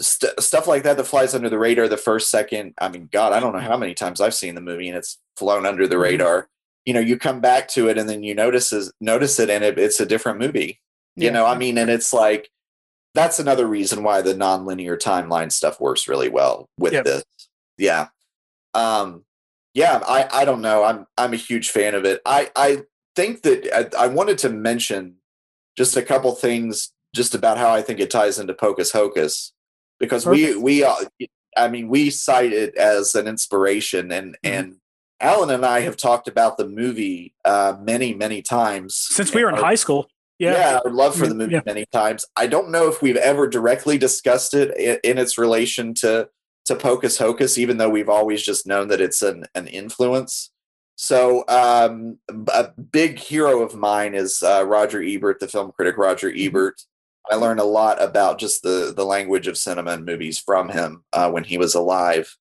[0.00, 2.74] st- stuff like that that flies under the radar the first second.
[2.78, 5.18] I mean, God, I don't know how many times I've seen the movie and it's
[5.36, 6.02] flown under the Mhm.
[6.02, 6.48] radar.
[6.84, 9.78] You know, you come back to it and then you notice notice it and it,
[9.78, 10.80] it's a different movie.
[11.16, 11.30] You Yeah.
[11.32, 12.50] know, I mean, and it's like
[13.14, 17.04] that's another reason why the nonlinear timeline stuff works really well with Yep.
[17.04, 17.24] this.
[17.76, 18.08] Yeah.
[18.74, 19.24] Um
[19.74, 20.84] yeah, I I don't know.
[20.84, 22.20] I'm I'm a huge fan of it.
[22.26, 22.82] I I
[23.16, 25.16] think that I, I wanted to mention
[25.76, 29.52] just a couple things just about how I think it ties into Pocus Hocus
[30.00, 30.94] because we we uh,
[31.56, 34.50] I mean we cite it as an inspiration and Mhm.
[34.50, 34.76] and
[35.20, 39.50] Alan and I have talked about the movie uh, many many times Since we were
[39.50, 40.08] in our- high school.
[40.38, 40.52] Yeah.
[40.52, 41.60] yeah, our love for the movie yeah.
[41.66, 42.24] many times.
[42.36, 46.28] I don't know if we've ever directly discussed it in, in its relation to
[46.64, 50.50] to Pocus Hocus, even though we've always just known that it's an an influence.
[50.96, 52.18] So, um,
[52.52, 56.46] a big hero of mine is uh, Roger Ebert, the film critic Roger Mm-hmm.
[56.46, 56.82] Ebert.
[57.30, 61.04] I learned a lot about just the the language of cinema and movies from him
[61.12, 62.36] uh, when he was alive.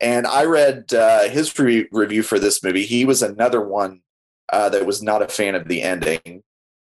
[0.00, 2.84] And I read uh, his re- review for this movie.
[2.84, 4.02] He was another one
[4.52, 6.42] uh, that was not a fan of the ending.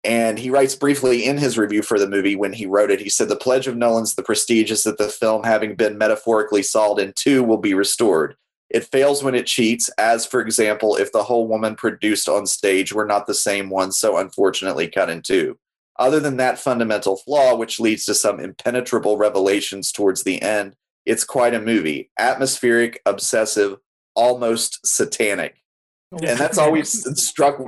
[0.04, 3.08] And he writes briefly in his review for the movie when he wrote it, he
[3.08, 7.00] said, The pledge of Nolan's The Prestige is that the film, having been metaphorically solved
[7.00, 8.34] in two, will be restored.
[8.68, 12.92] It fails when it cheats, as, for example, if the whole woman produced on stage
[12.92, 15.58] were not the same one so unfortunately cut in two.
[15.98, 20.74] Other than that fundamental flaw, which leads to some impenetrable revelations towards the end,
[21.04, 22.10] it's quite a movie.
[22.18, 23.76] Atmospheric, obsessive,
[24.14, 25.62] almost satanic.
[26.10, 26.90] And that's always
[27.22, 27.58] struck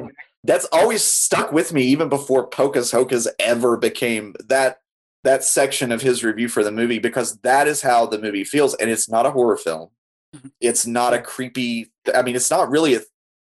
[0.45, 4.79] that's always stuck with me even before Pocus Hocus ever became that
[5.25, 8.75] that section of his review for the movie because that is how the movie feels
[8.75, 9.89] and it's not a horror film.
[10.37, 10.51] Mhm.
[10.61, 13.01] It's not a creepy I mean it's not really a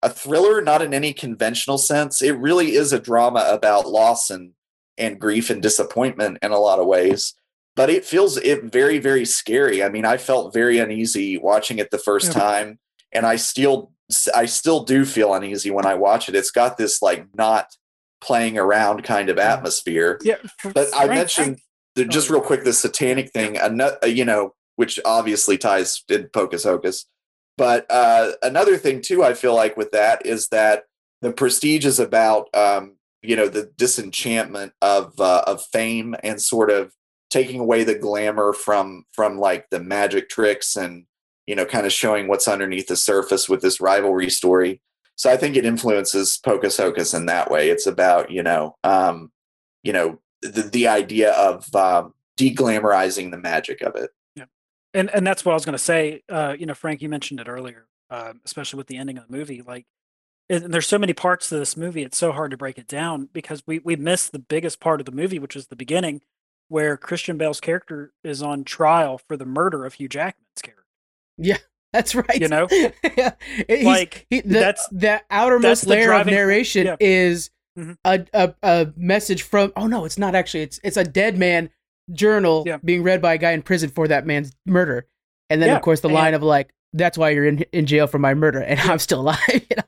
[0.03, 2.21] a thriller not in any conventional sense.
[2.21, 4.51] It really is a drama about loss and
[4.97, 7.33] and grief and disappointment in a lot of ways.
[7.75, 9.83] But it feels it very very scary.
[9.83, 12.33] I mean, I felt very uneasy watching it the first Yeah.
[12.41, 12.79] time
[13.11, 13.91] and I still
[14.35, 16.35] I still do feel uneasy when I watch it.
[16.35, 17.67] It's got this like not
[18.21, 20.19] playing around kind of atmosphere.
[20.23, 20.37] Yeah.
[20.73, 21.59] But I mentioned
[21.95, 26.29] the, just real quick the satanic thing, ano- uh, you know, which obviously ties in
[26.33, 27.05] Pocus Hocus.
[27.57, 30.83] But uh, another thing too, I feel like with that is that
[31.21, 36.69] the prestige is about um, you know the disenchantment of uh, of fame and sort
[36.69, 36.93] of
[37.29, 41.05] taking away the glamour from from like the magic tricks and
[41.47, 44.81] you know kind of showing what's underneath the surface with this rivalry story.
[45.15, 47.69] So I think it influences Pocus Hocus in that way.
[47.69, 49.31] It's about you know um,
[49.83, 54.11] you know the the idea of um, deglamorizing the magic of it.
[54.35, 54.45] Yeah.
[54.93, 56.23] and and that's what I was going to say.
[56.29, 59.35] Uh, you know, Frank, you mentioned it earlier, uh, especially with the ending of the
[59.35, 59.61] movie.
[59.61, 59.85] Like,
[60.49, 63.29] and there's so many parts to this movie; it's so hard to break it down
[63.31, 66.21] because we we missed the biggest part of the movie, which is the beginning,
[66.67, 70.84] where Christian Bale's character is on trial for the murder of Hugh Jackman's character.
[71.37, 71.57] Yeah,
[71.93, 72.39] that's right.
[72.39, 72.67] You know,
[73.17, 73.33] yeah.
[73.69, 76.95] Like he, the, that's the outermost that's the layer driving- of narration yeah.
[76.99, 77.97] is Mhm.
[78.05, 81.69] a, a a message from oh no it's not actually it's it's a dead man
[82.13, 82.77] journal Yeah.
[82.77, 85.05] being read by a guy in prison for that man's murder
[85.49, 87.85] and then Yeah, of course the and- line of like that's why you're in in
[87.85, 89.83] jail for my murder and I'm still alive you know?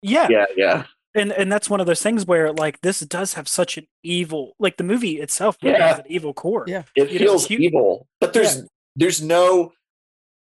[0.00, 0.84] yeah, Yeah, yeah,
[1.14, 4.54] and and that's one of those things where like this does have such an evil,
[4.58, 5.88] like the movie itself really Yeah.
[5.88, 6.64] has an evil core.
[6.66, 6.84] Yeah.
[6.94, 8.62] it You feels Hugh- evil, but there's
[8.94, 9.72] there's no.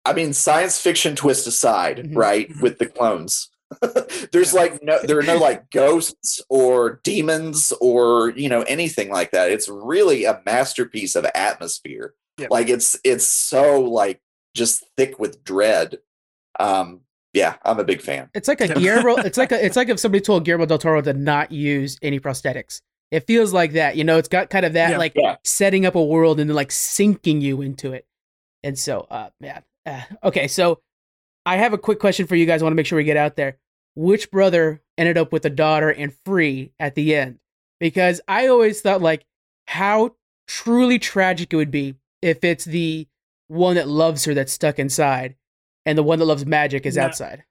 [0.07, 2.15] I mean, science fiction twist aside, Mhm.
[2.15, 2.49] right?
[2.49, 2.61] Mhm.
[2.61, 3.49] With the clones,
[4.31, 4.59] There's Yeah.
[4.61, 9.51] like no, there are no like ghosts or demons or you know anything like that.
[9.51, 12.13] It's really a masterpiece of atmosphere.
[12.37, 12.47] Yeah.
[12.49, 14.21] Like it's it's so like
[14.55, 15.97] just thick with dread.
[16.59, 17.01] Um,
[17.33, 18.29] yeah, I'm a big fan.
[18.33, 18.73] It's like a Yeah.
[18.75, 19.17] Guillermo.
[19.25, 22.19] It's like a, it's like if somebody told Guillermo del Toro to not use any
[22.19, 22.81] prosthetics.
[23.11, 23.95] It feels like that.
[23.97, 24.97] You know, it's got kind of that Yeah.
[24.97, 25.35] like Yeah.
[25.43, 28.05] setting up a world and then like sinking you into it.
[28.63, 29.63] And so, uh, man.
[29.87, 30.81] Uh, okay, so
[31.45, 32.61] I have a quick question for you guys.
[32.61, 33.57] I want to make sure we get out there.
[33.95, 37.39] Which brother ended up with a daughter and free at the end?
[37.79, 39.25] Because I always thought like
[39.67, 40.15] how
[40.47, 43.07] truly tragic it would be if it's the
[43.47, 45.35] one that loves her that's stuck inside,
[45.85, 47.03] and the one that loves magic is No.
[47.03, 47.43] outside.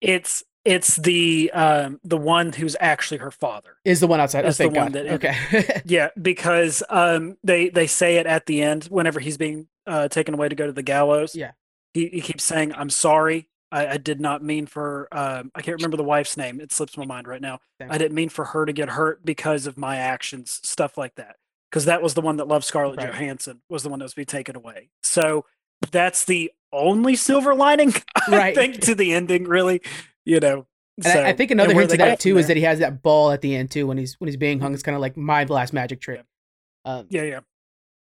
[0.00, 3.76] It's it's the um the one who's actually her father.
[3.84, 4.44] Is the one outside?
[4.44, 4.92] Oh, the thank one God.
[4.94, 5.82] that okay.
[5.84, 10.34] Yeah, because um they they say it at the end whenever he's being uh taken
[10.34, 11.34] away to go to the gallows.
[11.36, 11.52] Yeah.
[11.96, 13.48] He he keeps saying, "I'm sorry.
[13.72, 16.60] I, I did not mean for um I can't remember the wife's name.
[16.60, 17.60] It slips my mind right now.
[17.80, 21.36] I didn't mean for her to get hurt because of my actions, stuff like that.
[21.70, 23.08] Because that was the one that loved Scarlett Right.
[23.08, 24.90] Johansson was the one that was being taken away.
[25.02, 25.46] So
[25.90, 27.92] that's the only silver lining
[28.28, 28.54] I Right.
[28.54, 29.80] think to the ending, really.
[30.24, 30.66] You know.
[31.04, 33.30] And I, I think another hint to that too is that he has that ball
[33.30, 34.74] at the end too when he's when he's being hung.
[34.74, 36.22] It's kind of like my last magic trick.
[36.84, 37.40] Um, Yeah, yeah.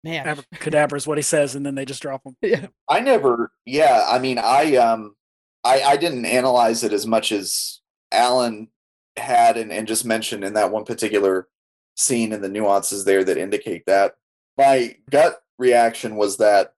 [0.03, 2.35] Man, Abracadabra is what he says, and then they just drop him.
[2.41, 2.67] Yeah.
[2.87, 4.05] I never, yeah.
[4.07, 5.15] I mean, I um,
[5.63, 7.79] I I didn't analyze it as much as
[8.11, 8.69] Alan
[9.17, 11.47] had, and and just mentioned in that one particular
[11.95, 14.15] scene and the nuances there that indicate that.
[14.57, 16.73] My gut reaction was that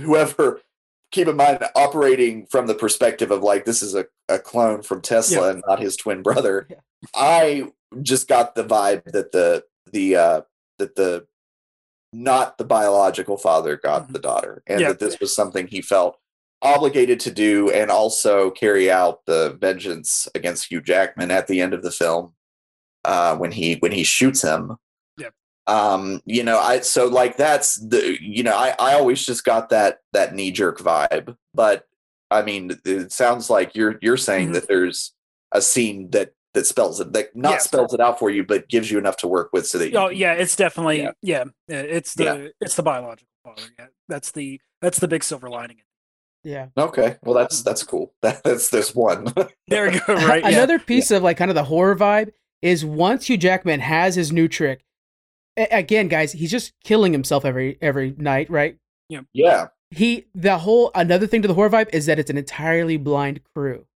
[0.00, 0.60] whoever,
[1.10, 5.00] keep in mind, operating from the perspective of like this is a, a clone from
[5.00, 5.50] Tesla Yeah.
[5.52, 6.66] and not his twin brother.
[6.70, 6.76] Yeah.
[7.14, 7.72] I
[8.02, 10.40] just got the vibe that the the uh
[10.78, 11.26] that the
[12.12, 14.12] not the biological father got Mhm.
[14.12, 14.88] the daughter and Yeah.
[14.88, 16.18] that this was something he felt
[16.62, 21.72] obligated to do and also carry out the vengeance against Hugh Jackman at the end
[21.74, 22.34] of the film
[23.04, 24.76] uh when he when he shoots him
[25.18, 25.32] Yep.
[25.68, 29.68] um you know i so like that's the you know i i always just got
[29.68, 31.86] that that knee jerk vibe but
[32.32, 34.54] i mean it sounds like you're you're saying Mhm.
[34.54, 35.14] that there's
[35.52, 37.58] a scene that that spells it that not Yeah.
[37.58, 39.98] spells it out for you but gives you enough to work with so that you
[39.98, 41.12] Oh yeah, it's definitely Yeah.
[41.22, 41.44] yeah.
[41.68, 42.48] yeah, It's the Yeah.
[42.60, 43.62] it's the biological father.
[43.78, 45.78] Yeah, that's the that's the big silver lining.
[46.44, 46.66] yeah.
[46.76, 49.32] okay well that's um, that's cool that, that's this one
[49.68, 50.14] There we go.
[50.14, 50.42] Right.
[50.42, 50.50] Yeah.
[50.50, 52.32] Another piece of like kind of the horror vibe
[52.62, 54.82] is once Hugh Jackman has his new trick.
[55.56, 58.76] a- Again, guys, he's just killing himself every every night, right?
[59.08, 62.36] Yeah yeah he the whole another thing to the horror vibe is that it's an
[62.36, 63.86] entirely blind crew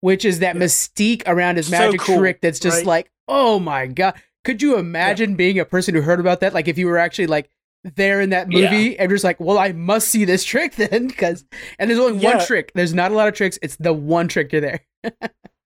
[0.00, 0.62] which is that Yeah.
[0.62, 2.86] mystique around his So magic cool, trick that's just right?
[2.86, 6.68] like oh my god could you imagine being a person who heard about that like
[6.68, 7.50] if you were actually like
[7.96, 8.70] there in that Yeah.
[8.70, 11.44] movie and just like well i must see this trick then because
[11.78, 14.52] and there's only one trick there's not a lot of tricks it's the one trick
[14.52, 14.80] you're there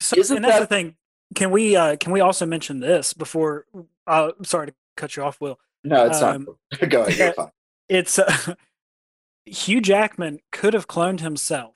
[0.02, 0.96] So, Isn't and that's that- the thing.
[1.34, 3.66] Can we uh can we also mention this before?
[4.06, 5.58] Uh, sorry to cut you off, Will.
[5.86, 6.46] no it's Um,
[6.82, 7.52] not go ahead you're fine
[7.88, 8.56] It's uh,
[9.46, 11.76] Hugh Jackman could have cloned himself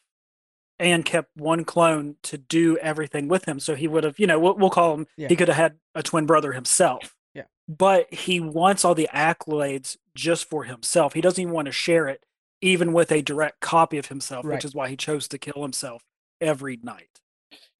[0.79, 3.59] and kept one clone to do everything with him.
[3.59, 5.07] So he would have, you know, we'll, we'll call him.
[5.17, 5.27] Yeah.
[5.27, 7.15] He could have had a twin brother himself.
[7.33, 7.43] Yeah.
[7.67, 11.13] But he wants all the accolades just for himself.
[11.13, 12.23] He doesn't even want to share it,
[12.61, 14.55] even with a direct copy of himself, Right.
[14.55, 16.03] which is why he chose to kill himself
[16.39, 17.09] every night.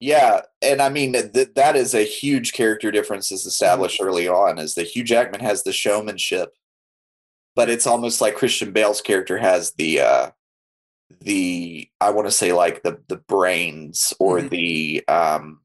[0.00, 4.58] Yeah, and I mean th- that is a huge character difference is established early on.
[4.58, 6.54] Is that Hugh Jackman has the showmanship,
[7.56, 10.30] but it's almost like Christian Bale's character has the uh
[11.20, 14.50] the I want to say like the the brains or Mhm.
[14.50, 15.60] the um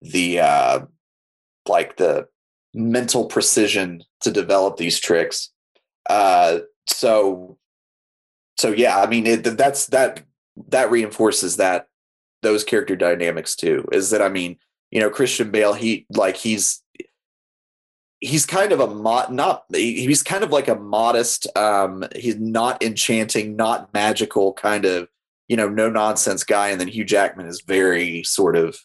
[0.00, 0.80] the uh
[1.68, 2.26] like the
[2.74, 5.50] mental precision to develop these tricks.
[6.08, 7.58] Uh so
[8.58, 10.22] so yeah, I mean it that's that
[10.68, 11.86] that reinforces that
[12.42, 14.58] those character dynamics too is that i mean
[14.90, 16.81] you know christian bale he like he's
[18.22, 22.36] he's kind of a mod not he- he's kind of like a modest um he's
[22.36, 25.08] not enchanting not magical kind of
[25.48, 26.68] you know no nonsense guy.
[26.68, 28.78] And then hugh jackman is very sort of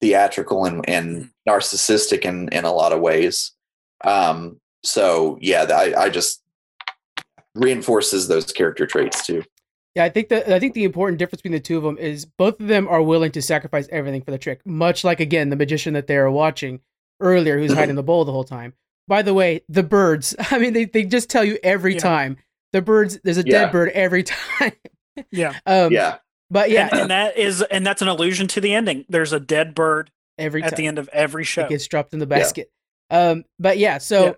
[0.00, 3.52] theatrical and and narcissistic in in a lot of ways.
[4.04, 6.42] Um so yeah i i just
[7.54, 9.42] reinforces those character traits too.
[9.96, 12.24] Yeah i think the i think the important difference between the two of them is
[12.24, 15.56] both of them are willing to sacrifice everything for the trick much like again the
[15.56, 16.80] magician that they are watching
[17.20, 18.72] earlier who's hiding the bowl the whole time
[19.08, 22.00] by the way the birds i mean they, they just tell you every Yeah.
[22.00, 22.36] time
[22.72, 23.62] the birds there's a Yeah.
[23.64, 24.72] dead bird every time
[25.30, 25.54] Yeah.
[25.66, 26.18] um yeah
[26.50, 29.04] but yeah And, and that is and that's an allusion to the ending.
[29.08, 31.62] There's a dead bird every at the end of every show.
[31.62, 32.70] it gets dropped in the basket
[33.10, 34.32] um but yeah so Yeah.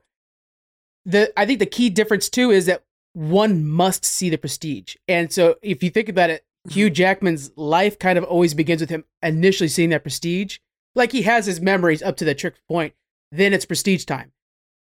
[1.05, 5.33] the i think the key difference too is that one must see the prestige and
[5.33, 9.05] so if you think about it Hugh Jackman's life kind of always begins with him
[9.23, 10.59] initially seeing that prestige.
[10.97, 12.93] Like he has his memories up to the trick point,
[13.31, 14.33] then it's prestige time.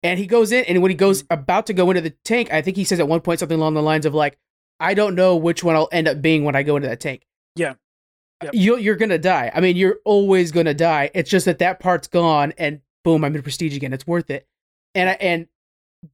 [0.02, 2.62] And he goes in, and when he goes about to go into the tank, I
[2.62, 4.38] think he says at one point something along the lines of like,
[4.78, 7.26] "I don't know which one I'll end up being when I go into that tank."
[7.56, 7.74] Yeah.
[8.42, 8.54] Yep.
[8.54, 9.50] You, you're gonna die.
[9.54, 11.10] I mean, you're always gonna die.
[11.14, 13.92] It's just that that part's gone, and boom, I'm in prestige again.
[13.92, 14.46] It's worth it.
[14.94, 15.46] And I, and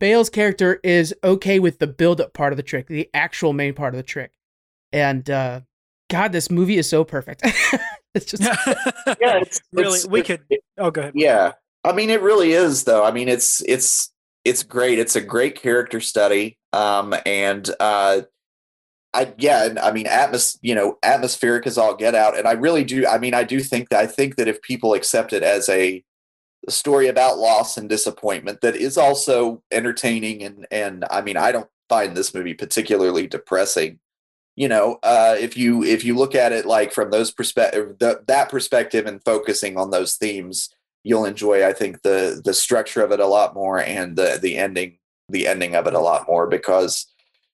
[0.01, 3.95] Bale's character is okay with the build-up part of the trick, the actual main part
[3.95, 4.33] of the trick.
[4.93, 5.61] And uh,
[6.11, 7.43] God, this movie is so perfect.
[8.15, 8.43] it's just
[9.21, 10.41] yeah, it's really it's- we it- could.
[10.79, 11.13] Oh, go ahead.
[11.15, 11.53] Yeah.
[11.87, 13.05] I mean it really is though.
[13.05, 14.13] I mean it's it's
[14.45, 14.99] it's great.
[14.99, 16.59] It's a great character study.
[16.73, 18.23] Um and uh
[19.15, 22.37] I yeah, I mean atmos you know, atmospheric is all get out.
[22.37, 24.95] And I really do I mean I do think that I think that if people
[24.95, 26.05] accept it as a
[26.69, 31.71] story about loss and disappointment that is also entertaining and and I mean I don't
[31.89, 34.01] find this movie particularly depressing.
[34.57, 38.49] You know, uh if you if you look at it like from those perspective that
[38.49, 40.71] perspective and focusing on those themes,
[41.07, 44.57] you'll enjoy i think the the structure of it a lot more and the the
[44.57, 44.99] ending
[45.29, 47.07] the ending of it a lot more because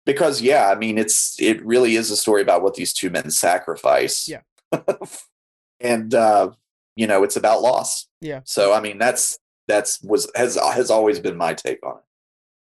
[0.07, 3.30] because yeah i mean it's it really is a story about what these two men
[3.30, 4.40] sacrifice Yeah.
[5.80, 6.50] and uh
[6.96, 8.40] you know it's about loss Yeah.
[8.44, 9.38] so i mean that's
[9.68, 12.03] that's was has has always been my take on it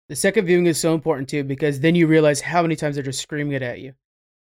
[0.09, 3.03] the second viewing is so important too because then you realize how many times they're
[3.03, 3.93] just screaming it at you.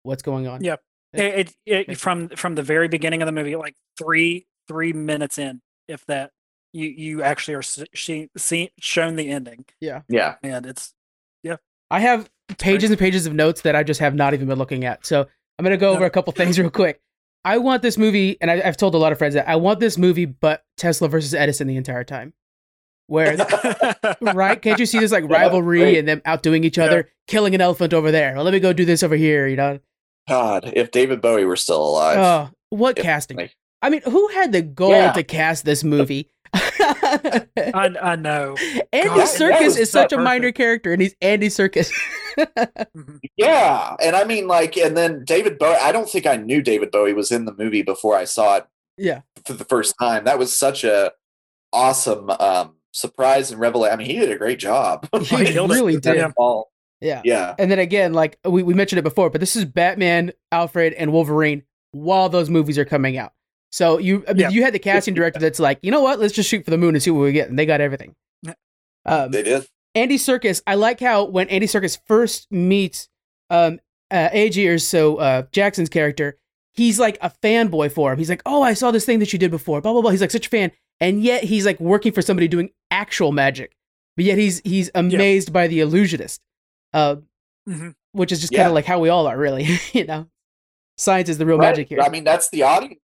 [0.02, 0.62] What's going on?
[0.64, 0.76] Yeah.
[1.12, 5.38] It, it, it from from the very beginning of the movie, like three three minutes
[5.38, 6.32] in, if that,
[6.72, 10.34] you you actually are s- she, see, shown the ending, yeah Yeah.
[10.42, 10.94] and it's
[11.42, 11.56] yeah.
[11.90, 12.28] I have
[12.58, 15.06] pages and pages of notes that I just have not even been looking at.
[15.06, 15.26] So
[15.58, 17.00] I'm gonna go over a couple things real quick.
[17.44, 19.78] I want this movie, and I, I've told a lot of friends that I want
[19.78, 22.32] this movie, but Tesla versus Edison the entire time.
[23.06, 23.36] Where
[24.22, 24.60] right?
[24.60, 25.96] Can't you see this like rivalry Right.
[25.98, 28.34] and them outdoing each other, killing an elephant over there?
[28.34, 29.46] Well, let me go do this over here.
[29.46, 29.78] You know?
[30.26, 33.36] god if david bowie were still alive Oh, what if- casting!
[33.36, 33.54] like-
[33.84, 35.12] I mean, who had the goal Yeah.
[35.12, 36.30] to cast this movie?
[36.54, 37.46] I,
[38.00, 38.56] I know.
[38.92, 40.24] Andy God, Serkis is such a perfect.
[40.24, 41.90] minor character, and he's Andy Serkis.
[42.36, 43.20] Mhm.
[43.36, 46.90] yeah and i mean like and then david bowie i don't think i knew david
[46.90, 48.66] bowie was in the movie before i saw it
[48.98, 50.24] yeah, for the first time.
[50.24, 51.12] That was such a
[51.72, 53.92] awesome um, surprise and revelation.
[53.92, 55.08] I mean, he did a great job.
[55.20, 56.34] He Like, really that did.
[56.36, 56.70] ball.
[57.00, 57.20] yeah.
[57.24, 60.92] Yeah, And then again, like we, we mentioned it before, but this is Batman, Alfred,
[60.94, 63.32] and Wolverine while those movies are coming out.
[63.74, 64.48] So you I mean, Yeah.
[64.50, 66.20] you had the casting director that's like, you know what?
[66.20, 68.14] Let's just shoot for the moon and see what we get, and they got everything.
[69.04, 69.66] Um, they did.
[69.96, 73.08] Andy Serkis, I like how when Andy Serkis first meets
[73.50, 73.80] um
[74.12, 76.38] uh AG or so uh Jackson's character,
[76.72, 78.18] he's like a fanboy for him.
[78.18, 80.12] He's like, Oh, I saw this thing that you did before, blah blah blah.
[80.12, 80.70] He's like such a fan.
[81.00, 83.74] And yet he's like working for somebody doing actual magic.
[84.16, 86.40] But yet he's he's amazed by the illusionist.
[86.92, 87.16] Uh
[87.68, 87.94] Mhm.
[88.12, 90.28] which is just kind of like how we all are really, you know.
[90.96, 91.70] Science is the real Right.
[91.70, 92.00] magic here.
[92.00, 93.00] I mean, that's the audience.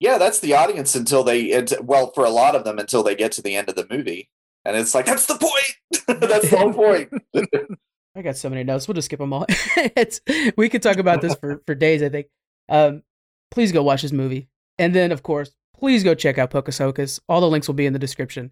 [0.00, 3.14] Yeah, that's the audience until they, it, well, for a lot of them, until they
[3.14, 4.30] get to the end of the movie.
[4.64, 6.20] And it's like, that's the point.
[6.20, 7.10] that's the whole point.
[8.16, 8.88] I got so many notes.
[8.88, 9.46] We'll just skip them all.
[9.76, 10.20] it's
[10.56, 12.02] we could talk about this for, for days.
[12.02, 12.26] I think.
[12.68, 13.02] Um,
[13.50, 14.48] please go watch this movie,
[14.78, 17.20] and then of course, please go check out Pocus Hocus.
[17.28, 18.50] All the links will be in the description.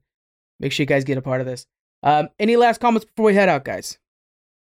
[0.60, 1.66] Make sure you guys get a part of this.
[2.02, 3.98] Um, any last comments before we head out, guys?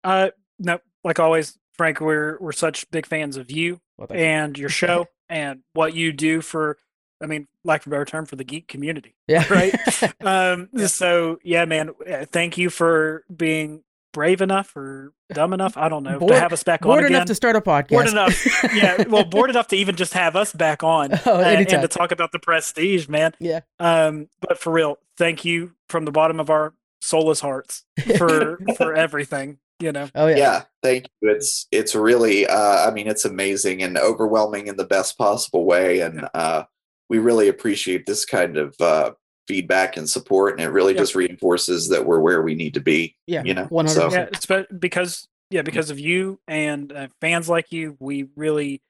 [0.03, 4.25] Uh, no, like always, Frank, we're we're such big fans of you Well, thank you.
[4.27, 6.77] and your show and what you do for.
[7.23, 9.15] I mean, lack of a better term, for the geek community.
[9.29, 9.75] yeah, right.
[10.23, 15.77] Um, so yeah, man, uh, thank you for being brave enough or dumb enough.
[15.77, 17.17] I don't know Bored- to have us back on Bored again.
[17.17, 17.89] enough to start a podcast.
[17.91, 18.47] Bored enough.
[18.75, 21.83] yeah, well, bored enough to even just have us back on Oh, and anytime.
[21.83, 23.35] to talk about the prestige, man.
[23.39, 23.61] Yeah.
[23.79, 27.85] Um, but for real, thank you from the bottom of our soulless hearts
[28.19, 29.59] for for everything.
[29.81, 30.09] You know.
[30.15, 30.37] oh yeah.
[30.37, 34.85] yeah thank you it's it's really uh i mean it's amazing and overwhelming in the
[34.85, 36.65] best possible way and uh
[37.09, 39.13] we really appreciate this kind of uh
[39.49, 41.01] feedback and support and it really Yeah.
[41.01, 43.89] just reinforces that we're where we need to be Yeah, you know 100%.
[43.89, 48.81] so Yeah, spe- because yeah, because of you and uh, fans like you, we really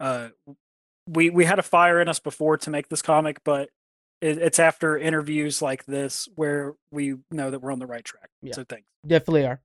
[0.00, 0.28] uh
[1.08, 3.70] we we had a fire in us before to make this comic, but
[4.20, 8.28] it, it's after interviews like this where we know that we're on the right track.
[8.42, 8.52] Yeah.
[8.52, 8.86] So thanks.
[9.06, 9.60] Definitely are.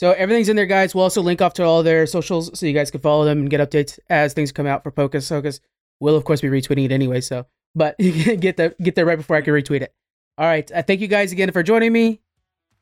[0.00, 0.16] Yep.
[0.16, 0.94] So everything's in there, guys.
[0.94, 3.50] We'll also link off to all their socials so you guys can follow them and
[3.50, 5.60] get updates as things come out for Pocus Hocus.
[6.00, 9.36] We'll of course be retweeting it anyway, so but get there get there right before
[9.36, 9.92] I can retweet it.
[10.38, 10.70] All right.
[10.72, 12.20] Uh, thank you guys again for joining me.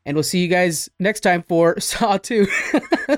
[0.07, 2.47] And we'll see you guys next time for Saw 2.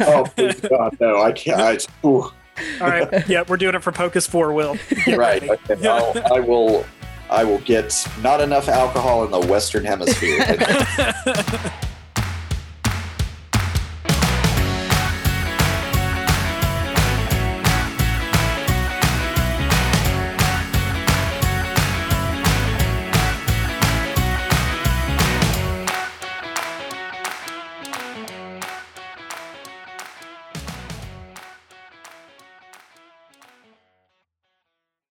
[0.00, 3.28] oh please god no i can't I, All right.
[3.28, 4.52] Yeah, we're doing it for Pocus Four.
[4.52, 4.76] Will.
[5.04, 5.50] Get right ready.
[5.70, 6.86] okay, I'll, i will
[7.30, 10.38] i will get not enough alcohol in the western hemisphere